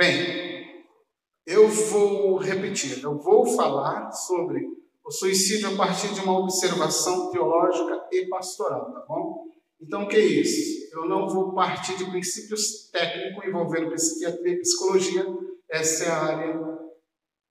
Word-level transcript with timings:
Bem, 0.00 0.86
eu 1.46 1.68
vou 1.68 2.38
repetir, 2.38 3.02
eu 3.02 3.18
vou 3.18 3.44
falar 3.44 4.10
sobre 4.12 4.66
o 5.04 5.10
suicídio 5.10 5.74
a 5.74 5.76
partir 5.76 6.14
de 6.14 6.20
uma 6.20 6.38
observação 6.38 7.30
teológica 7.30 8.08
e 8.10 8.24
pastoral, 8.26 8.94
tá 8.94 9.04
bom? 9.06 9.44
Então, 9.78 10.04
o 10.04 10.08
que 10.08 10.16
é 10.16 10.24
isso? 10.24 10.88
Eu 10.94 11.06
não 11.06 11.28
vou 11.28 11.52
partir 11.52 11.98
de 11.98 12.06
princípios 12.06 12.88
técnicos 12.90 13.44
envolvendo 13.44 13.90
psiquiatria 13.90 14.54
e 14.54 14.60
psicologia, 14.60 15.26
essa 15.68 16.04
é 16.04 16.08
a 16.08 16.22
área 16.22 16.78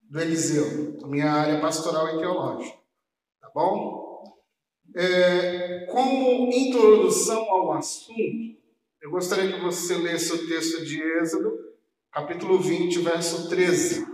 do 0.02 0.20
Eliseu, 0.20 0.98
a 1.04 1.07
minha 1.07 1.31
área 1.31 1.62
pastoral 1.62 2.16
e 2.16 2.18
teológica, 2.18 2.79
tá 3.40 3.52
bom? 3.54 4.23
É, 4.95 5.85
como 5.85 6.52
introdução 6.52 7.43
ao 7.43 7.73
assunto, 7.73 8.57
eu 9.04 9.12
gostaria 9.12 9.54
que 9.54 9.62
você 9.62 9.99
lesse 9.99 10.34
o 10.34 10.48
texto 10.48 10.84
de 10.84 10.99
Êxodo, 10.99 11.68
capítulo 12.12 12.59
20, 12.59 12.99
verso 12.99 13.49
13. 13.49 14.05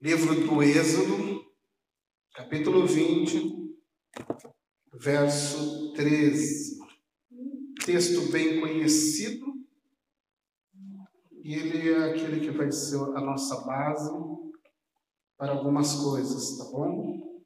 Livro 0.00 0.34
do 0.34 0.62
Êxodo, 0.62 1.44
capítulo 2.32 2.86
20, 2.86 3.76
verso 4.94 5.92
13. 5.92 6.80
Texto 7.84 8.32
bem 8.32 8.60
conhecido, 8.60 9.46
e 11.42 11.54
ele 11.54 11.90
é 11.90 12.10
aquele 12.10 12.40
que 12.40 12.50
vai 12.50 12.72
ser 12.72 12.96
a 12.96 13.20
nossa 13.20 13.60
base 13.66 14.10
para 15.36 15.52
algumas 15.52 15.94
coisas, 15.96 16.56
tá 16.56 16.64
bom? 16.64 17.44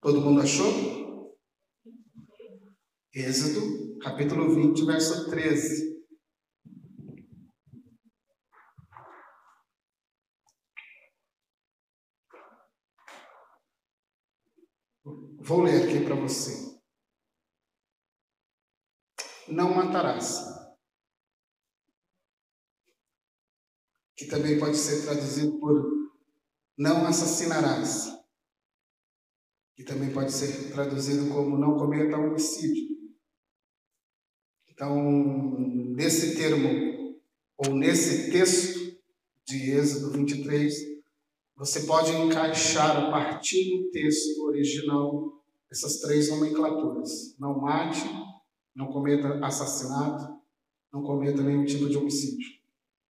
Todo 0.00 0.20
mundo 0.20 0.42
achou? 0.42 1.05
Êxodo, 3.18 3.98
capítulo 3.98 4.54
20, 4.54 4.84
verso 4.84 5.30
13. 5.30 6.04
Vou 15.40 15.62
ler 15.62 15.84
aqui 15.84 16.04
para 16.04 16.14
você. 16.14 16.78
Não 19.48 19.74
matarás. 19.74 20.44
Que 24.14 24.26
também 24.26 24.58
pode 24.58 24.76
ser 24.76 25.06
traduzido 25.06 25.58
por 25.58 25.90
não 26.76 27.06
assassinarás 27.06 28.14
que 29.76 29.84
também 29.84 30.10
pode 30.10 30.32
ser 30.32 30.72
traduzido 30.72 31.28
como 31.28 31.58
não 31.58 31.76
cometa 31.76 32.16
homicídio. 32.16 32.85
Então, 34.76 35.58
nesse 35.58 36.36
termo, 36.36 37.16
ou 37.56 37.74
nesse 37.74 38.30
texto 38.30 38.94
de 39.46 39.70
Êxodo 39.70 40.10
23, 40.10 40.74
você 41.56 41.80
pode 41.86 42.12
encaixar 42.12 42.94
a 42.94 43.10
partir 43.10 43.74
do 43.74 43.90
texto 43.90 44.38
original 44.44 45.32
essas 45.72 46.00
três 46.00 46.28
nomenclaturas: 46.28 47.34
não 47.38 47.58
mate, 47.58 48.04
não 48.74 48.88
cometa 48.88 49.42
assassinato, 49.42 50.38
não 50.92 51.02
cometa 51.02 51.42
nenhum 51.42 51.64
tipo 51.64 51.88
de 51.88 51.96
homicídio. 51.96 52.46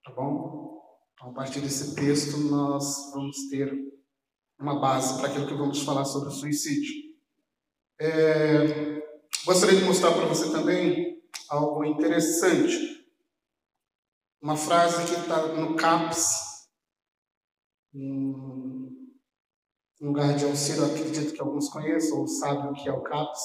Tá 0.03 0.11
bom? 0.11 0.79
Então, 1.15 1.31
a 1.31 1.33
partir 1.33 1.61
desse 1.61 1.95
texto, 1.95 2.37
nós 2.41 3.11
vamos 3.11 3.49
ter 3.49 3.75
uma 4.59 4.79
base 4.79 5.17
para 5.17 5.29
aquilo 5.29 5.47
que 5.47 5.55
vamos 5.55 5.81
falar 5.81 6.05
sobre 6.05 6.29
o 6.29 6.31
suicídio. 6.31 6.93
É, 7.99 9.01
gostaria 9.43 9.79
de 9.79 9.83
mostrar 9.83 10.11
para 10.11 10.27
você 10.27 10.51
também 10.51 11.04
algo 11.49 11.83
interessante. 11.83 13.05
Uma 14.41 14.55
frase 14.55 15.05
que 15.05 15.19
está 15.19 15.47
no 15.47 15.75
CAPS, 15.75 16.69
um 17.93 18.91
lugar 20.01 20.35
de 20.35 20.45
auxílio, 20.45 20.85
acredito 20.85 21.33
que 21.33 21.41
alguns 21.41 21.69
conheçam 21.69 22.19
ou 22.19 22.27
sabem 22.27 22.71
o 22.71 22.73
que 22.73 22.87
é 22.87 22.91
o 22.91 23.01
CAPS, 23.01 23.39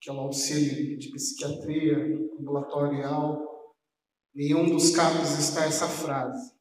que 0.00 0.10
é 0.10 0.12
o 0.12 0.20
auxílio 0.20 0.98
de 0.98 1.10
psiquiatria 1.10 1.96
ambulatorial. 2.38 3.40
Em 4.34 4.54
um 4.54 4.70
dos 4.70 4.94
CAPs 4.94 5.38
está 5.38 5.64
essa 5.64 5.88
frase. 5.88 6.52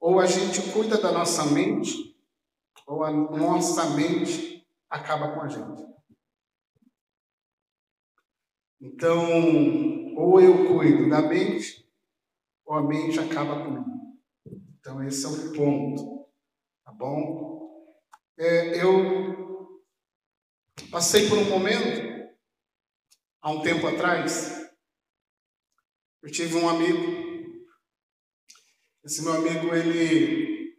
Ou 0.00 0.20
a 0.20 0.26
gente 0.26 0.72
cuida 0.72 0.98
da 0.98 1.10
nossa 1.10 1.44
mente, 1.46 2.16
ou 2.86 3.02
a 3.02 3.10
nossa 3.10 3.90
mente 3.90 4.66
acaba 4.88 5.34
com 5.34 5.42
a 5.42 5.48
gente. 5.48 5.87
Então, 8.80 10.14
ou 10.16 10.40
eu 10.40 10.68
cuido 10.68 11.08
da 11.08 11.20
mente, 11.22 11.84
ou 12.64 12.74
a 12.76 12.82
mente 12.82 13.18
acaba 13.18 13.64
comigo. 13.64 14.18
Então, 14.78 15.02
esse 15.02 15.24
é 15.24 15.28
o 15.28 15.52
ponto, 15.52 16.28
tá 16.84 16.92
bom? 16.92 17.58
É, 18.38 18.82
eu 18.82 19.82
passei 20.90 21.28
por 21.28 21.38
um 21.38 21.50
momento, 21.50 22.32
há 23.40 23.50
um 23.50 23.62
tempo 23.62 23.86
atrás, 23.86 24.70
eu 26.22 26.30
tive 26.30 26.56
um 26.56 26.68
amigo, 26.68 27.66
esse 29.04 29.22
meu 29.22 29.32
amigo, 29.32 29.74
ele 29.74 30.78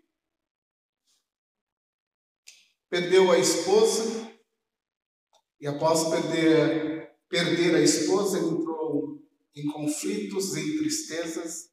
perdeu 2.90 3.31
a 3.31 3.38
esposa 3.38 4.31
e 5.60 5.68
após 5.68 6.10
perder, 6.10 6.99
perder 7.30 7.76
a 7.76 7.82
esposa 7.82 8.40
entrou 8.40 9.24
em 9.56 9.68
conflitos, 9.68 10.56
em 10.56 10.78
tristezas 10.78 11.70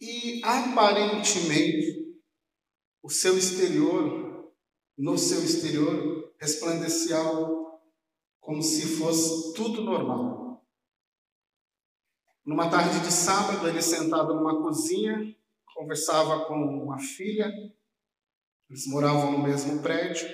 e 0.00 0.40
aparentemente 0.42 2.16
o 3.02 3.10
seu 3.10 3.36
exterior, 3.36 4.52
no 4.96 5.18
seu 5.18 5.42
exterior, 5.44 6.32
resplandecia 6.38 7.18
como 8.40 8.62
se 8.62 8.96
fosse 8.96 9.52
tudo 9.54 9.82
normal. 9.82 10.64
Numa 12.44 12.70
tarde 12.70 13.00
de 13.00 13.12
sábado, 13.12 13.68
ele 13.68 13.82
sentado 13.82 14.34
numa 14.34 14.62
cozinha, 14.62 15.36
conversava 15.74 16.46
com 16.46 16.54
uma 16.54 16.98
filha 16.98 17.52
eles 18.70 18.86
moravam 18.86 19.32
no 19.32 19.42
mesmo 19.42 19.82
prédio. 19.82 20.28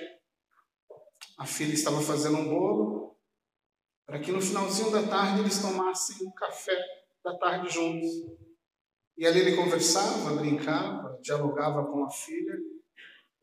A 1.39 1.45
filha 1.47 1.73
estava 1.73 1.99
fazendo 2.01 2.37
um 2.37 2.47
bolo 2.47 2.96
para 4.07 4.19
que 4.19 4.31
no 4.31 4.41
finalzinho 4.41 4.89
da 4.89 5.05
tarde 5.05 5.41
eles 5.41 5.61
tomassem 5.61 6.25
um 6.25 6.31
café 6.31 6.81
da 7.21 7.37
tarde 7.37 7.69
juntos. 7.69 8.09
E 9.17 9.27
ali 9.27 9.41
ele 9.41 9.57
conversava, 9.57 10.37
brincava, 10.37 11.19
dialogava 11.21 11.85
com 11.85 12.05
a 12.05 12.09
filha. 12.09 12.53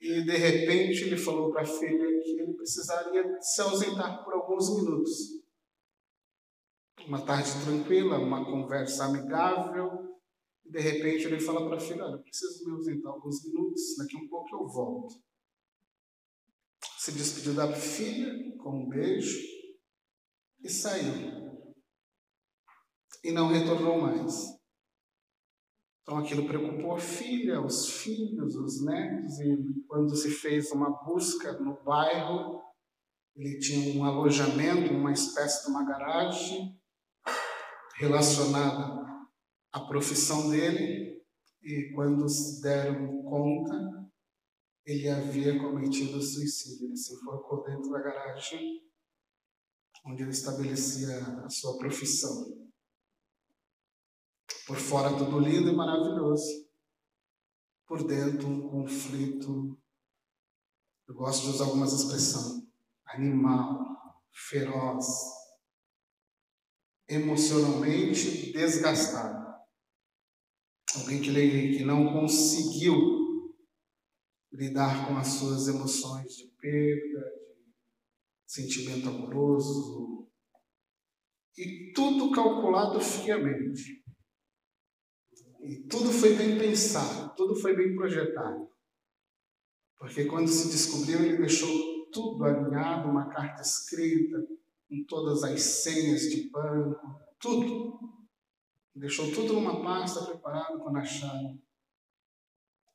E 0.01 0.23
de 0.23 0.37
repente 0.37 1.05
ele 1.05 1.19
falou 1.19 1.53
para 1.53 1.63
a 1.63 1.67
filha 1.67 2.07
que 2.23 2.41
ele 2.41 2.55
precisaria 2.55 3.23
se 3.43 3.61
ausentar 3.61 4.25
por 4.25 4.33
alguns 4.33 4.75
minutos. 4.75 5.45
Uma 7.07 7.21
tarde 7.21 7.51
tranquila, 7.63 8.19
uma 8.19 8.45
conversa 8.47 9.05
amigável, 9.05 10.19
de 10.65 10.81
repente 10.81 11.27
ele 11.27 11.39
fala 11.39 11.67
para 11.67 11.77
a 11.77 11.81
filha, 11.81 12.05
olha, 12.05 12.19
preciso 12.19 12.65
me 12.65 12.73
ausentar 12.73 13.13
alguns 13.13 13.45
minutos, 13.45 13.97
daqui 13.99 14.17
um 14.17 14.29
pouco 14.29 14.57
eu 14.57 14.67
volto. 14.67 15.15
Se 16.99 17.13
despediu 17.13 17.53
da 17.53 17.71
filha 17.75 18.57
com 18.57 18.71
um 18.71 18.89
beijo 18.89 19.54
e 20.65 20.71
saiu. 20.71 21.63
E 23.23 23.31
não 23.31 23.49
retornou 23.49 24.01
mais. 24.01 24.55
Então 26.03 26.19
aquilo 26.19 26.47
preocupou 26.47 26.97
a 26.97 26.99
filha, 26.99 27.61
os 27.61 27.89
filhos, 28.03 28.57
os 28.57 28.85
netos, 28.85 29.39
e 29.41 29.85
quando 29.87 30.15
se 30.17 30.31
fez 30.31 30.71
uma 30.73 30.91
busca 31.05 31.53
no 31.61 31.83
bairro, 31.83 32.63
ele 33.37 33.59
tinha 33.59 33.99
um 33.99 34.05
alojamento, 34.05 34.93
uma 34.93 35.13
espécie 35.13 35.65
de 35.65 35.71
uma 35.71 35.85
garagem 35.85 36.79
relacionada 37.97 39.03
a 39.73 39.81
profissão 39.81 40.51
dele 40.51 41.23
e 41.63 41.91
quando 41.95 42.29
se 42.29 42.61
deram 42.61 43.23
conta, 43.23 44.05
ele 44.85 45.09
havia 45.09 45.59
cometido 45.59 46.21
suicídio. 46.21 46.89
Ele 46.89 46.97
se 46.97 47.15
enforcou 47.15 47.65
dentro 47.65 47.91
da 47.91 48.01
garagem 48.01 48.83
onde 50.05 50.23
ele 50.23 50.31
estabelecia 50.31 51.19
a 51.45 51.49
sua 51.49 51.79
profissão. 51.79 52.69
Por 54.67 54.77
fora 54.77 55.17
tudo 55.17 55.39
lindo 55.39 55.71
e 55.71 55.75
maravilhoso. 55.75 56.69
Por 57.87 58.07
dentro 58.07 58.49
um 58.49 58.69
conflito. 58.69 59.79
Eu 61.07 61.15
gosto 61.15 61.45
de 61.45 61.51
usar 61.51 61.65
algumas 61.65 61.93
expressões. 61.93 62.65
Animal, 63.07 64.23
feroz, 64.33 65.07
emocionalmente 67.09 68.53
desgastado. 68.53 69.45
Alguém 70.97 71.21
que, 71.21 71.31
que 71.77 71.85
não 71.85 72.13
conseguiu 72.13 73.55
lidar 74.53 75.09
com 75.09 75.17
as 75.17 75.29
suas 75.29 75.67
emoções 75.69 76.37
de 76.37 76.47
perda, 76.59 77.44
sentimento 78.47 79.09
amoroso, 79.09 80.29
e 81.57 81.93
tudo 81.95 82.33
calculado 82.33 83.01
friamente. 83.01 84.03
E 85.61 85.87
tudo 85.89 86.11
foi 86.11 86.35
bem 86.35 86.59
pensado, 86.59 87.35
tudo 87.37 87.55
foi 87.55 87.75
bem 87.75 87.95
projetado. 87.95 88.69
Porque 89.97 90.27
quando 90.27 90.49
se 90.49 90.69
descobriu, 90.69 91.21
ele 91.21 91.39
deixou 91.39 92.11
tudo 92.11 92.45
alinhado, 92.45 93.09
uma 93.09 93.29
carta 93.29 93.63
escrita, 93.63 94.47
com 94.89 95.05
todas 95.09 95.43
as 95.43 95.61
senhas 95.61 96.23
de 96.23 96.51
banco, 96.51 97.21
tudo. 97.39 97.99
Deixou 98.95 99.33
tudo 99.33 99.55
numa 99.55 99.83
pasta 99.83 100.25
preparada 100.25 100.79
quando 100.79 100.99
acharam. 100.99 101.59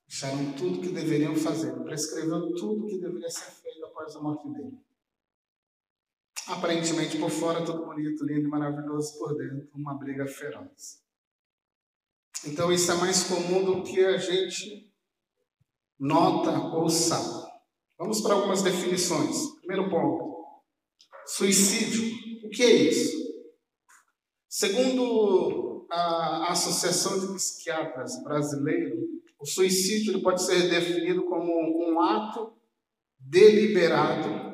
Acharam 0.08 0.54
tudo 0.54 0.82
que 0.82 0.90
deveriam 0.90 1.36
fazer. 1.36 1.74
Prescreveu 1.84 2.54
tudo 2.56 2.88
que 2.88 3.00
deveria 3.00 3.30
ser 3.30 3.52
feito 3.52 3.86
após 3.86 4.16
a 4.16 4.22
morte 4.22 4.50
dele. 4.50 4.78
Aparentemente 6.50 7.18
por 7.20 7.30
fora 7.30 7.64
tudo 7.64 7.86
bonito, 7.86 8.26
lindo 8.26 8.48
e 8.48 8.50
maravilhoso, 8.50 9.20
por 9.20 9.38
dentro 9.38 9.70
uma 9.76 9.94
briga 9.94 10.26
feroz. 10.26 11.04
Então 12.44 12.72
isso 12.72 12.92
é 12.92 12.96
mais 12.96 13.24
comum 13.24 13.64
do 13.64 13.84
que 13.84 14.04
a 14.04 14.18
gente 14.18 14.92
nota 16.00 16.52
ou 16.76 16.90
sabe. 16.90 17.48
Vamos 18.00 18.22
para 18.22 18.34
algumas 18.34 18.64
definições. 18.64 19.60
Primeiro 19.60 19.92
ponto: 19.92 20.64
suicídio. 21.28 22.18
O 22.44 22.50
que 22.50 22.64
é 22.64 22.72
isso? 22.72 23.20
Segundo 24.48 25.86
a 25.92 26.52
Associação 26.52 27.20
de 27.20 27.36
Psiquiatras 27.36 28.24
Brasileiro, 28.24 28.98
o 29.40 29.46
suicídio 29.46 30.20
pode 30.24 30.42
ser 30.42 30.68
definido 30.68 31.26
como 31.26 31.52
um 31.92 32.02
ato 32.02 32.54
deliberado 33.20 34.49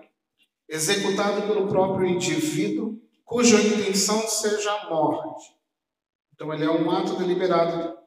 executado 0.67 1.47
pelo 1.47 1.67
próprio 1.67 2.07
indivíduo, 2.07 3.00
cuja 3.23 3.62
intenção 3.62 4.27
seja 4.27 4.71
a 4.71 4.89
morte. 4.89 5.56
Então, 6.33 6.53
ele 6.53 6.65
é 6.65 6.69
um 6.69 6.91
ato 6.91 7.15
deliberado, 7.15 7.97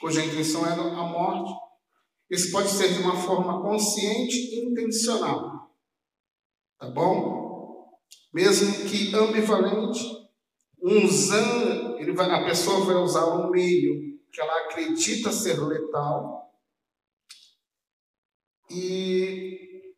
cuja 0.00 0.24
intenção 0.24 0.66
é 0.66 0.72
a 0.72 1.04
morte. 1.04 1.52
Isso 2.30 2.50
pode 2.50 2.68
ser 2.68 2.92
de 2.94 3.02
uma 3.02 3.16
forma 3.16 3.62
consciente 3.62 4.36
e 4.36 4.66
intencional. 4.66 5.70
Tá 6.78 6.88
bom? 6.88 7.90
Mesmo 8.32 8.88
que 8.88 9.14
ambivalente, 9.14 10.00
usando, 10.80 11.98
ele 11.98 12.12
vai, 12.12 12.30
a 12.30 12.44
pessoa 12.44 12.84
vai 12.84 12.96
usar 12.96 13.26
um 13.26 13.50
meio 13.50 14.18
que 14.32 14.40
ela 14.40 14.66
acredita 14.66 15.30
ser 15.30 15.60
letal. 15.60 16.50
E 18.70 19.94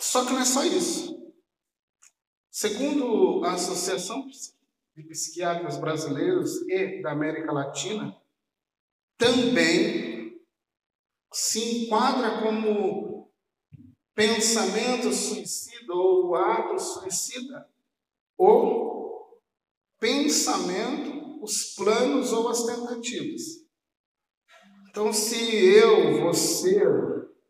só 0.00 0.24
que 0.24 0.32
não 0.32 0.40
é 0.40 0.44
só 0.44 0.64
isso. 0.64 1.13
Segundo 2.56 3.44
a 3.44 3.54
Associação 3.54 4.28
de 4.28 5.02
Psiquiatras 5.08 5.76
Brasileiros 5.76 6.62
e 6.68 7.02
da 7.02 7.10
América 7.10 7.50
Latina, 7.50 8.16
também 9.18 10.40
se 11.32 11.82
enquadra 11.82 12.40
como 12.42 13.28
pensamento 14.14 15.12
suicida 15.12 15.92
ou 15.92 16.36
ato 16.36 16.78
suicida, 16.78 17.68
ou 18.38 19.42
pensamento, 19.98 21.42
os 21.42 21.74
planos 21.74 22.32
ou 22.32 22.48
as 22.50 22.64
tentativas. 22.66 23.66
Então, 24.90 25.12
se 25.12 25.56
eu, 25.74 26.22
você, 26.22 26.80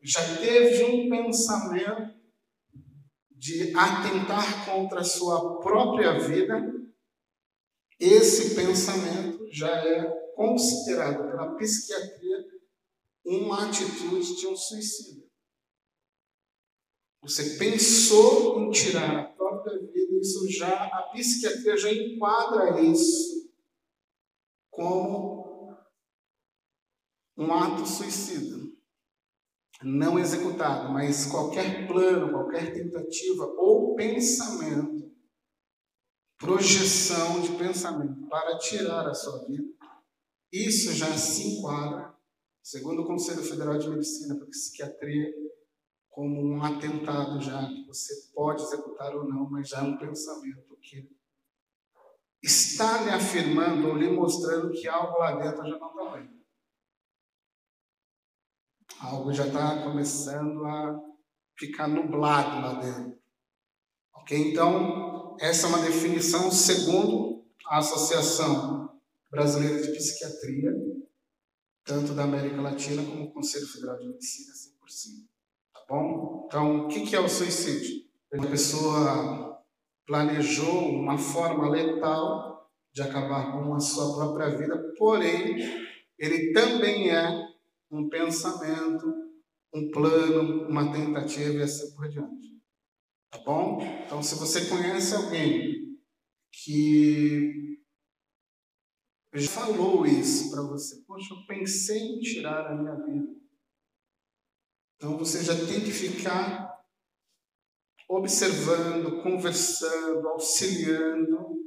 já 0.01 0.37
teve 0.37 0.83
um 0.83 1.07
pensamento 1.11 2.14
de 3.35 3.75
atentar 3.75 4.65
contra 4.65 5.01
a 5.01 5.03
sua 5.03 5.59
própria 5.59 6.17
vida, 6.19 6.73
esse 7.99 8.55
pensamento 8.55 9.47
já 9.51 9.69
é 9.69 10.09
considerado 10.35 11.29
pela 11.29 11.55
psiquiatria 11.55 12.45
uma 13.25 13.67
atitude 13.67 14.35
de 14.35 14.47
um 14.47 14.55
suicida. 14.55 15.25
Você 17.21 17.57
pensou 17.57 18.61
em 18.61 18.71
tirar 18.71 19.19
a 19.19 19.23
própria 19.23 19.79
vida, 19.79 20.19
isso 20.21 20.49
já 20.49 20.69
a 20.69 21.09
psiquiatria 21.11 21.75
já 21.75 21.91
enquadra 21.91 22.79
isso 22.81 23.51
como 24.69 25.75
um 27.37 27.51
ato 27.51 27.85
suicida 27.85 28.64
não 29.83 30.17
executado, 30.17 30.91
mas 30.91 31.25
qualquer 31.25 31.87
plano, 31.87 32.31
qualquer 32.31 32.73
tentativa 32.73 33.45
ou 33.57 33.95
pensamento, 33.95 35.11
projeção 36.37 37.41
de 37.41 37.51
pensamento 37.57 38.27
para 38.27 38.57
tirar 38.57 39.07
a 39.07 39.13
sua 39.13 39.45
vida, 39.45 39.67
isso 40.51 40.93
já 40.93 41.11
se 41.17 41.47
enquadra, 41.47 42.15
segundo 42.63 43.01
o 43.01 43.07
Conselho 43.07 43.43
Federal 43.43 43.77
de 43.77 43.89
Medicina 43.89 44.35
para 44.35 44.47
Psiquiatria, 44.47 45.33
como 46.09 46.41
um 46.41 46.63
atentado 46.63 47.41
já 47.41 47.67
que 47.67 47.85
você 47.85 48.31
pode 48.33 48.63
executar 48.63 49.13
ou 49.13 49.27
não, 49.27 49.49
mas 49.49 49.67
já 49.67 49.79
é 49.79 49.83
um 49.83 49.97
pensamento 49.97 50.77
que 50.81 51.09
está 52.41 53.01
lhe 53.01 53.09
afirmando 53.09 53.89
ou 53.89 53.97
lhe 53.97 54.09
mostrando 54.09 54.71
que 54.71 54.87
algo 54.87 55.19
lá 55.19 55.35
dentro 55.35 55.67
já 55.67 55.77
não 55.77 55.89
está 55.89 56.17
bem 56.17 56.34
algo 58.99 59.33
já 59.33 59.47
está 59.47 59.83
começando 59.83 60.65
a 60.65 60.99
ficar 61.57 61.87
nublado 61.87 62.61
lá 62.61 62.73
dentro. 62.81 63.17
Ok? 64.13 64.51
Então, 64.51 65.37
essa 65.39 65.67
é 65.67 65.69
uma 65.69 65.81
definição 65.81 66.51
segundo 66.51 67.45
a 67.67 67.79
Associação 67.79 68.89
Brasileira 69.29 69.81
de 69.81 69.91
Psiquiatria, 69.91 70.71
tanto 71.83 72.13
da 72.13 72.23
América 72.23 72.61
Latina 72.61 73.03
como 73.03 73.25
o 73.25 73.31
Conselho 73.31 73.67
Federal 73.67 73.97
de 73.97 74.07
Medicina, 74.07 74.53
100%. 74.53 75.27
Tá 75.73 75.79
bom? 75.89 76.45
Então, 76.47 76.85
o 76.85 76.87
que 76.87 77.15
é 77.15 77.19
o 77.19 77.29
suicídio? 77.29 78.05
Uma 78.31 78.47
pessoa 78.47 79.63
planejou 80.05 80.89
uma 80.89 81.17
forma 81.17 81.69
letal 81.69 82.69
de 82.93 83.01
acabar 83.01 83.51
com 83.51 83.73
a 83.73 83.79
sua 83.79 84.15
própria 84.15 84.55
vida, 84.55 84.93
porém, 84.97 85.57
ele 86.17 86.53
também 86.53 87.09
é 87.09 87.44
um 87.99 88.09
pensamento, 88.09 89.05
um 89.73 89.89
plano, 89.91 90.67
uma 90.67 90.91
tentativa 90.91 91.53
e 91.53 91.61
assim 91.63 91.95
por 91.95 92.07
diante. 92.09 92.55
Tá 93.29 93.39
bom? 93.39 93.79
Então, 94.05 94.23
se 94.23 94.35
você 94.35 94.65
conhece 94.69 95.15
alguém 95.15 95.97
que 96.51 97.81
já 99.33 99.49
falou 99.49 100.05
isso 100.05 100.49
para 100.51 100.61
você, 100.63 101.01
poxa, 101.05 101.33
eu 101.33 101.45
pensei 101.45 101.99
em 101.99 102.19
tirar 102.19 102.67
a 102.67 102.75
minha 102.75 102.95
vida. 102.95 103.35
Então, 104.95 105.17
você 105.17 105.43
já 105.43 105.53
tem 105.53 105.81
que 105.81 105.91
ficar 105.91 106.73
observando, 108.07 109.21
conversando, 109.21 110.27
auxiliando, 110.29 111.65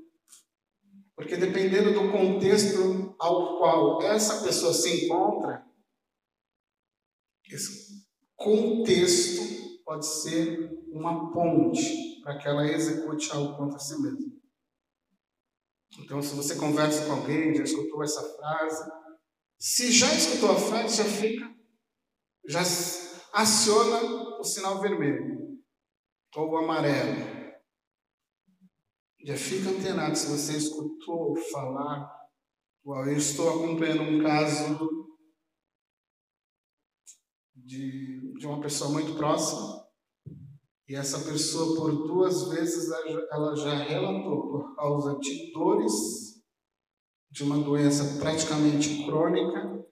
porque 1.14 1.36
dependendo 1.36 1.92
do 1.92 2.12
contexto 2.12 3.14
ao 3.18 3.58
qual 3.58 4.00
essa 4.02 4.42
pessoa 4.44 4.72
se 4.72 5.04
encontra, 5.04 5.67
esse 7.54 8.06
contexto 8.36 9.82
pode 9.84 10.06
ser 10.06 10.70
uma 10.92 11.32
ponte 11.32 12.20
para 12.22 12.38
que 12.38 12.46
ela 12.46 12.66
execute 12.66 13.30
algo 13.32 13.56
contra 13.56 13.78
si 13.78 14.00
mesma. 14.00 14.38
Então, 16.00 16.20
se 16.22 16.34
você 16.34 16.56
conversa 16.56 17.06
com 17.06 17.12
alguém, 17.12 17.54
já 17.54 17.62
escutou 17.64 18.02
essa 18.02 18.22
frase, 18.36 18.90
se 19.58 19.90
já 19.90 20.12
escutou 20.14 20.52
a 20.52 20.56
frase, 20.56 20.96
já 20.96 21.04
fica, 21.04 21.52
já 22.46 22.60
aciona 23.32 24.38
o 24.38 24.44
sinal 24.44 24.80
vermelho 24.80 25.58
ou 26.36 26.50
o 26.50 26.56
amarelo. 26.58 27.38
Já 29.24 29.36
fica 29.36 29.70
antenado 29.70 30.16
se 30.16 30.26
você 30.28 30.56
escutou 30.56 31.34
falar. 31.50 32.16
Eu 32.84 33.16
estou 33.16 33.48
acompanhando 33.50 34.02
um 34.02 34.22
caso 34.22 34.97
de, 37.68 38.32
de 38.38 38.46
uma 38.46 38.60
pessoa 38.62 38.90
muito 38.90 39.14
próxima, 39.14 39.86
e 40.88 40.94
essa 40.94 41.18
pessoa, 41.30 41.76
por 41.76 41.92
duas 42.06 42.48
vezes, 42.48 42.90
ela 43.30 43.54
já 43.54 43.74
relatou, 43.74 44.48
por 44.48 44.74
causa 44.74 45.18
de 45.18 45.52
dores, 45.52 46.42
de 47.30 47.44
uma 47.44 47.58
doença 47.58 48.18
praticamente 48.18 49.04
crônica, 49.04 49.86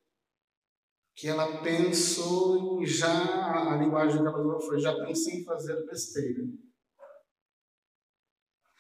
que 1.15 1.29
ela 1.29 1.63
pensou 1.63 2.81
em 2.81 2.87
já, 2.87 3.73
a 3.73 3.77
linguagem 3.77 4.23
que 4.23 4.27
ela 4.27 4.41
usou 4.41 4.61
foi, 4.61 4.81
já 4.81 4.95
pensei 5.05 5.41
em 5.41 5.45
fazer 5.45 5.85
besteira. 5.85 6.45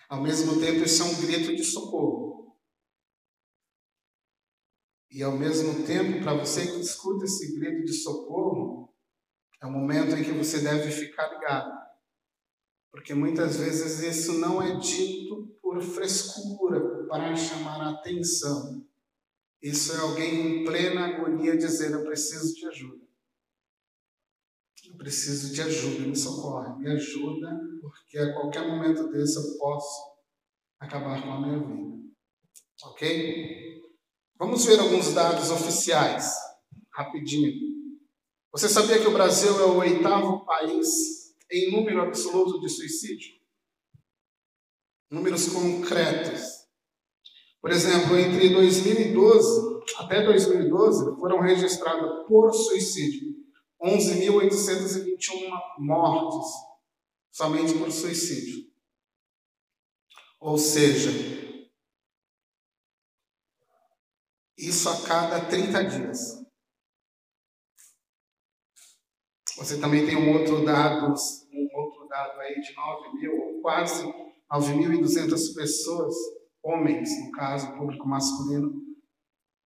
Ao 0.08 0.22
mesmo 0.22 0.58
tempo, 0.58 0.84
isso 0.84 1.02
é 1.02 1.06
um 1.06 1.20
grito 1.20 1.54
de 1.54 1.64
socorro. 1.64 2.35
E 5.10 5.22
ao 5.22 5.32
mesmo 5.32 5.86
tempo, 5.86 6.22
para 6.22 6.34
você 6.34 6.66
que 6.66 6.80
escuta 6.80 7.24
esse 7.24 7.58
grito 7.58 7.84
de 7.84 7.92
socorro, 7.92 8.92
é 9.62 9.66
o 9.66 9.70
momento 9.70 10.14
em 10.14 10.22
que 10.22 10.32
você 10.32 10.60
deve 10.60 10.90
ficar 10.90 11.28
ligado. 11.28 11.86
Porque 12.90 13.14
muitas 13.14 13.56
vezes 13.56 14.00
isso 14.00 14.38
não 14.38 14.62
é 14.62 14.76
dito 14.76 15.56
por 15.62 15.82
frescura, 15.82 17.06
para 17.06 17.36
chamar 17.36 17.80
a 17.80 17.90
atenção. 17.90 18.84
Isso 19.62 19.92
é 19.92 20.00
alguém 20.00 20.62
em 20.62 20.64
plena 20.64 21.06
agonia 21.06 21.56
dizer: 21.56 21.92
Eu 21.92 22.04
preciso 22.04 22.54
de 22.54 22.66
ajuda. 22.66 23.06
Eu 24.88 24.94
preciso 24.96 25.52
de 25.52 25.62
ajuda, 25.62 26.06
me 26.06 26.16
socorre, 26.16 26.78
me 26.78 26.90
ajuda, 26.90 27.60
porque 27.80 28.18
a 28.18 28.32
qualquer 28.32 28.66
momento 28.68 29.08
desse 29.10 29.36
eu 29.36 29.58
posso 29.58 30.16
acabar 30.78 31.22
com 31.22 31.32
a 31.32 31.40
minha 31.40 31.58
vida. 31.58 31.96
Ok? 32.84 33.85
Vamos 34.38 34.66
ver 34.66 34.78
alguns 34.78 35.14
dados 35.14 35.50
oficiais, 35.50 36.34
rapidinho. 36.92 37.54
Você 38.52 38.68
sabia 38.68 38.98
que 38.98 39.06
o 39.06 39.12
Brasil 39.12 39.58
é 39.58 39.64
o 39.64 39.78
oitavo 39.78 40.44
país 40.44 41.34
em 41.50 41.72
número 41.72 42.02
absoluto 42.02 42.60
de 42.60 42.68
suicídio? 42.68 43.34
Números 45.10 45.48
concretos. 45.48 46.66
Por 47.62 47.70
exemplo, 47.70 48.18
entre 48.18 48.50
2012 48.50 49.76
até 49.98 50.22
2012 50.22 51.16
foram 51.18 51.40
registradas 51.40 52.26
por 52.26 52.52
suicídio 52.52 53.34
11.821 53.82 55.50
mortes 55.78 56.46
somente 57.30 57.72
por 57.78 57.90
suicídio. 57.90 58.66
Ou 60.38 60.58
seja, 60.58 61.45
isso 64.56 64.88
a 64.88 65.02
cada 65.02 65.40
30 65.44 65.84
dias. 65.84 66.44
Você 69.58 69.78
também 69.78 70.06
tem 70.06 70.16
um 70.16 70.38
outro 70.38 70.64
dado, 70.64 71.14
um 71.52 71.78
outro 71.78 72.06
dado 72.08 72.40
aí 72.40 72.60
de 72.60 72.74
9 72.74 73.18
mil, 73.18 73.60
quase 73.62 74.04
9.200 74.52 75.54
pessoas, 75.54 76.14
homens, 76.62 77.08
no 77.24 77.30
caso, 77.32 77.74
público 77.76 78.06
masculino, 78.06 78.82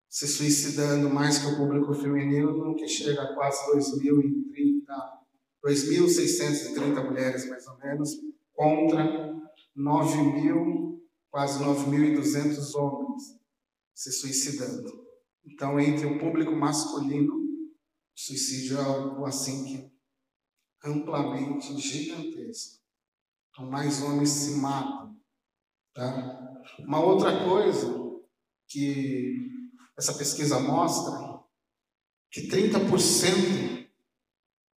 se 0.08 0.26
suicidando 0.26 1.08
mais 1.10 1.38
que 1.38 1.46
o 1.46 1.56
público 1.56 1.92
feminino, 1.94 2.52
no 2.52 2.76
que 2.76 2.88
chega 2.88 3.22
a 3.22 3.34
quase 3.34 3.58
2.030, 3.72 4.84
2.630 5.64 7.04
mulheres, 7.04 7.48
mais 7.48 7.66
ou 7.66 7.78
menos, 7.78 8.10
contra 8.52 9.34
9 9.74 10.22
mil, 10.22 11.04
quase 11.30 11.62
9.200 11.62 12.74
homens 12.74 13.39
se 14.00 14.10
suicidando. 14.12 15.06
Então, 15.44 15.78
entre 15.78 16.06
o 16.06 16.18
público 16.18 16.52
masculino, 16.52 17.34
suicídio 18.14 18.78
é 18.78 18.82
algo 18.82 19.26
assim 19.26 19.62
que 19.66 19.92
amplamente 20.82 21.78
gigantesco. 21.78 22.82
Então, 23.50 23.70
mais 23.70 24.00
homens 24.00 24.30
se 24.30 24.52
matam. 24.52 25.20
Tá? 25.92 26.62
Uma 26.78 27.04
outra 27.04 27.44
coisa 27.44 27.94
que 28.66 29.36
essa 29.98 30.14
pesquisa 30.14 30.58
mostra 30.58 31.38
que 32.30 32.48
30% 32.48 33.86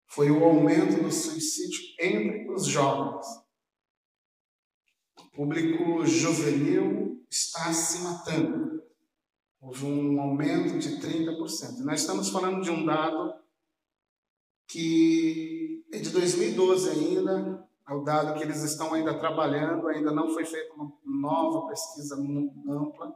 foi 0.07 0.31
o 0.31 0.43
aumento 0.43 1.03
do 1.03 1.11
suicídio 1.11 1.79
entre 1.99 2.49
os 2.49 2.65
jovens. 2.65 3.27
O 5.19 5.29
público 5.29 6.07
juvenil 6.07 7.23
está 7.29 7.71
se 7.71 7.99
matando. 7.99 8.70
Houve 9.61 9.85
um 9.85 10.19
aumento 10.19 10.79
de 10.79 10.99
30%. 10.99 11.83
Nós 11.85 12.01
estamos 12.01 12.29
falando 12.29 12.63
de 12.63 12.71
um 12.71 12.83
dado 12.83 13.31
que 14.67 15.85
é 15.93 15.99
de 15.99 16.09
2012 16.09 16.89
ainda, 16.89 17.67
é 17.87 17.93
o 17.93 18.03
dado 18.03 18.37
que 18.37 18.43
eles 18.43 18.63
estão 18.63 18.93
ainda 18.93 19.19
trabalhando, 19.19 19.87
ainda 19.87 20.11
não 20.11 20.29
foi 20.29 20.45
feita 20.45 20.73
uma 20.73 20.91
nova 21.05 21.67
pesquisa 21.67 22.15
ampla. 22.15 23.15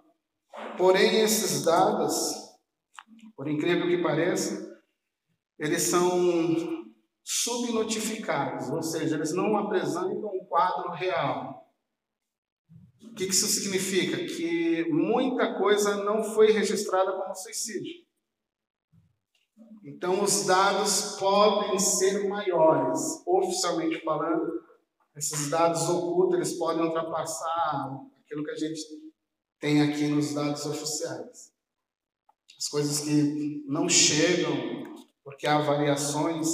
Porém, 0.78 1.22
esses 1.22 1.64
dados, 1.64 2.36
por 3.36 3.48
incrível 3.48 3.88
que 3.88 4.04
pareça, 4.04 4.80
eles 5.58 5.82
são 5.82 6.86
subnotificados, 7.24 8.70
ou 8.70 8.84
seja, 8.84 9.16
eles 9.16 9.34
não 9.34 9.58
apresentam 9.58 10.30
um 10.32 10.46
quadro 10.46 10.92
real. 10.92 11.55
O 13.16 13.18
que 13.18 13.24
isso 13.28 13.48
significa? 13.48 14.18
Que 14.26 14.92
muita 14.92 15.54
coisa 15.58 16.04
não 16.04 16.22
foi 16.22 16.52
registrada 16.52 17.14
como 17.14 17.34
suicídio. 17.34 18.04
Então, 19.86 20.22
os 20.22 20.46
dados 20.46 21.16
podem 21.18 21.80
ser 21.80 22.28
maiores. 22.28 23.00
Oficialmente 23.26 24.04
falando, 24.04 24.62
esses 25.16 25.50
dados 25.50 25.88
ocultos 25.88 26.36
eles 26.36 26.54
podem 26.58 26.84
ultrapassar 26.84 27.90
aquilo 28.20 28.44
que 28.44 28.52
a 28.52 28.58
gente 28.58 28.82
tem 29.62 29.82
aqui 29.82 30.08
nos 30.08 30.34
dados 30.34 30.66
oficiais. 30.66 31.54
As 32.58 32.68
coisas 32.68 33.00
que 33.00 33.64
não 33.66 33.88
chegam, 33.88 34.52
porque 35.24 35.48
há 35.48 35.60
variações 35.60 36.50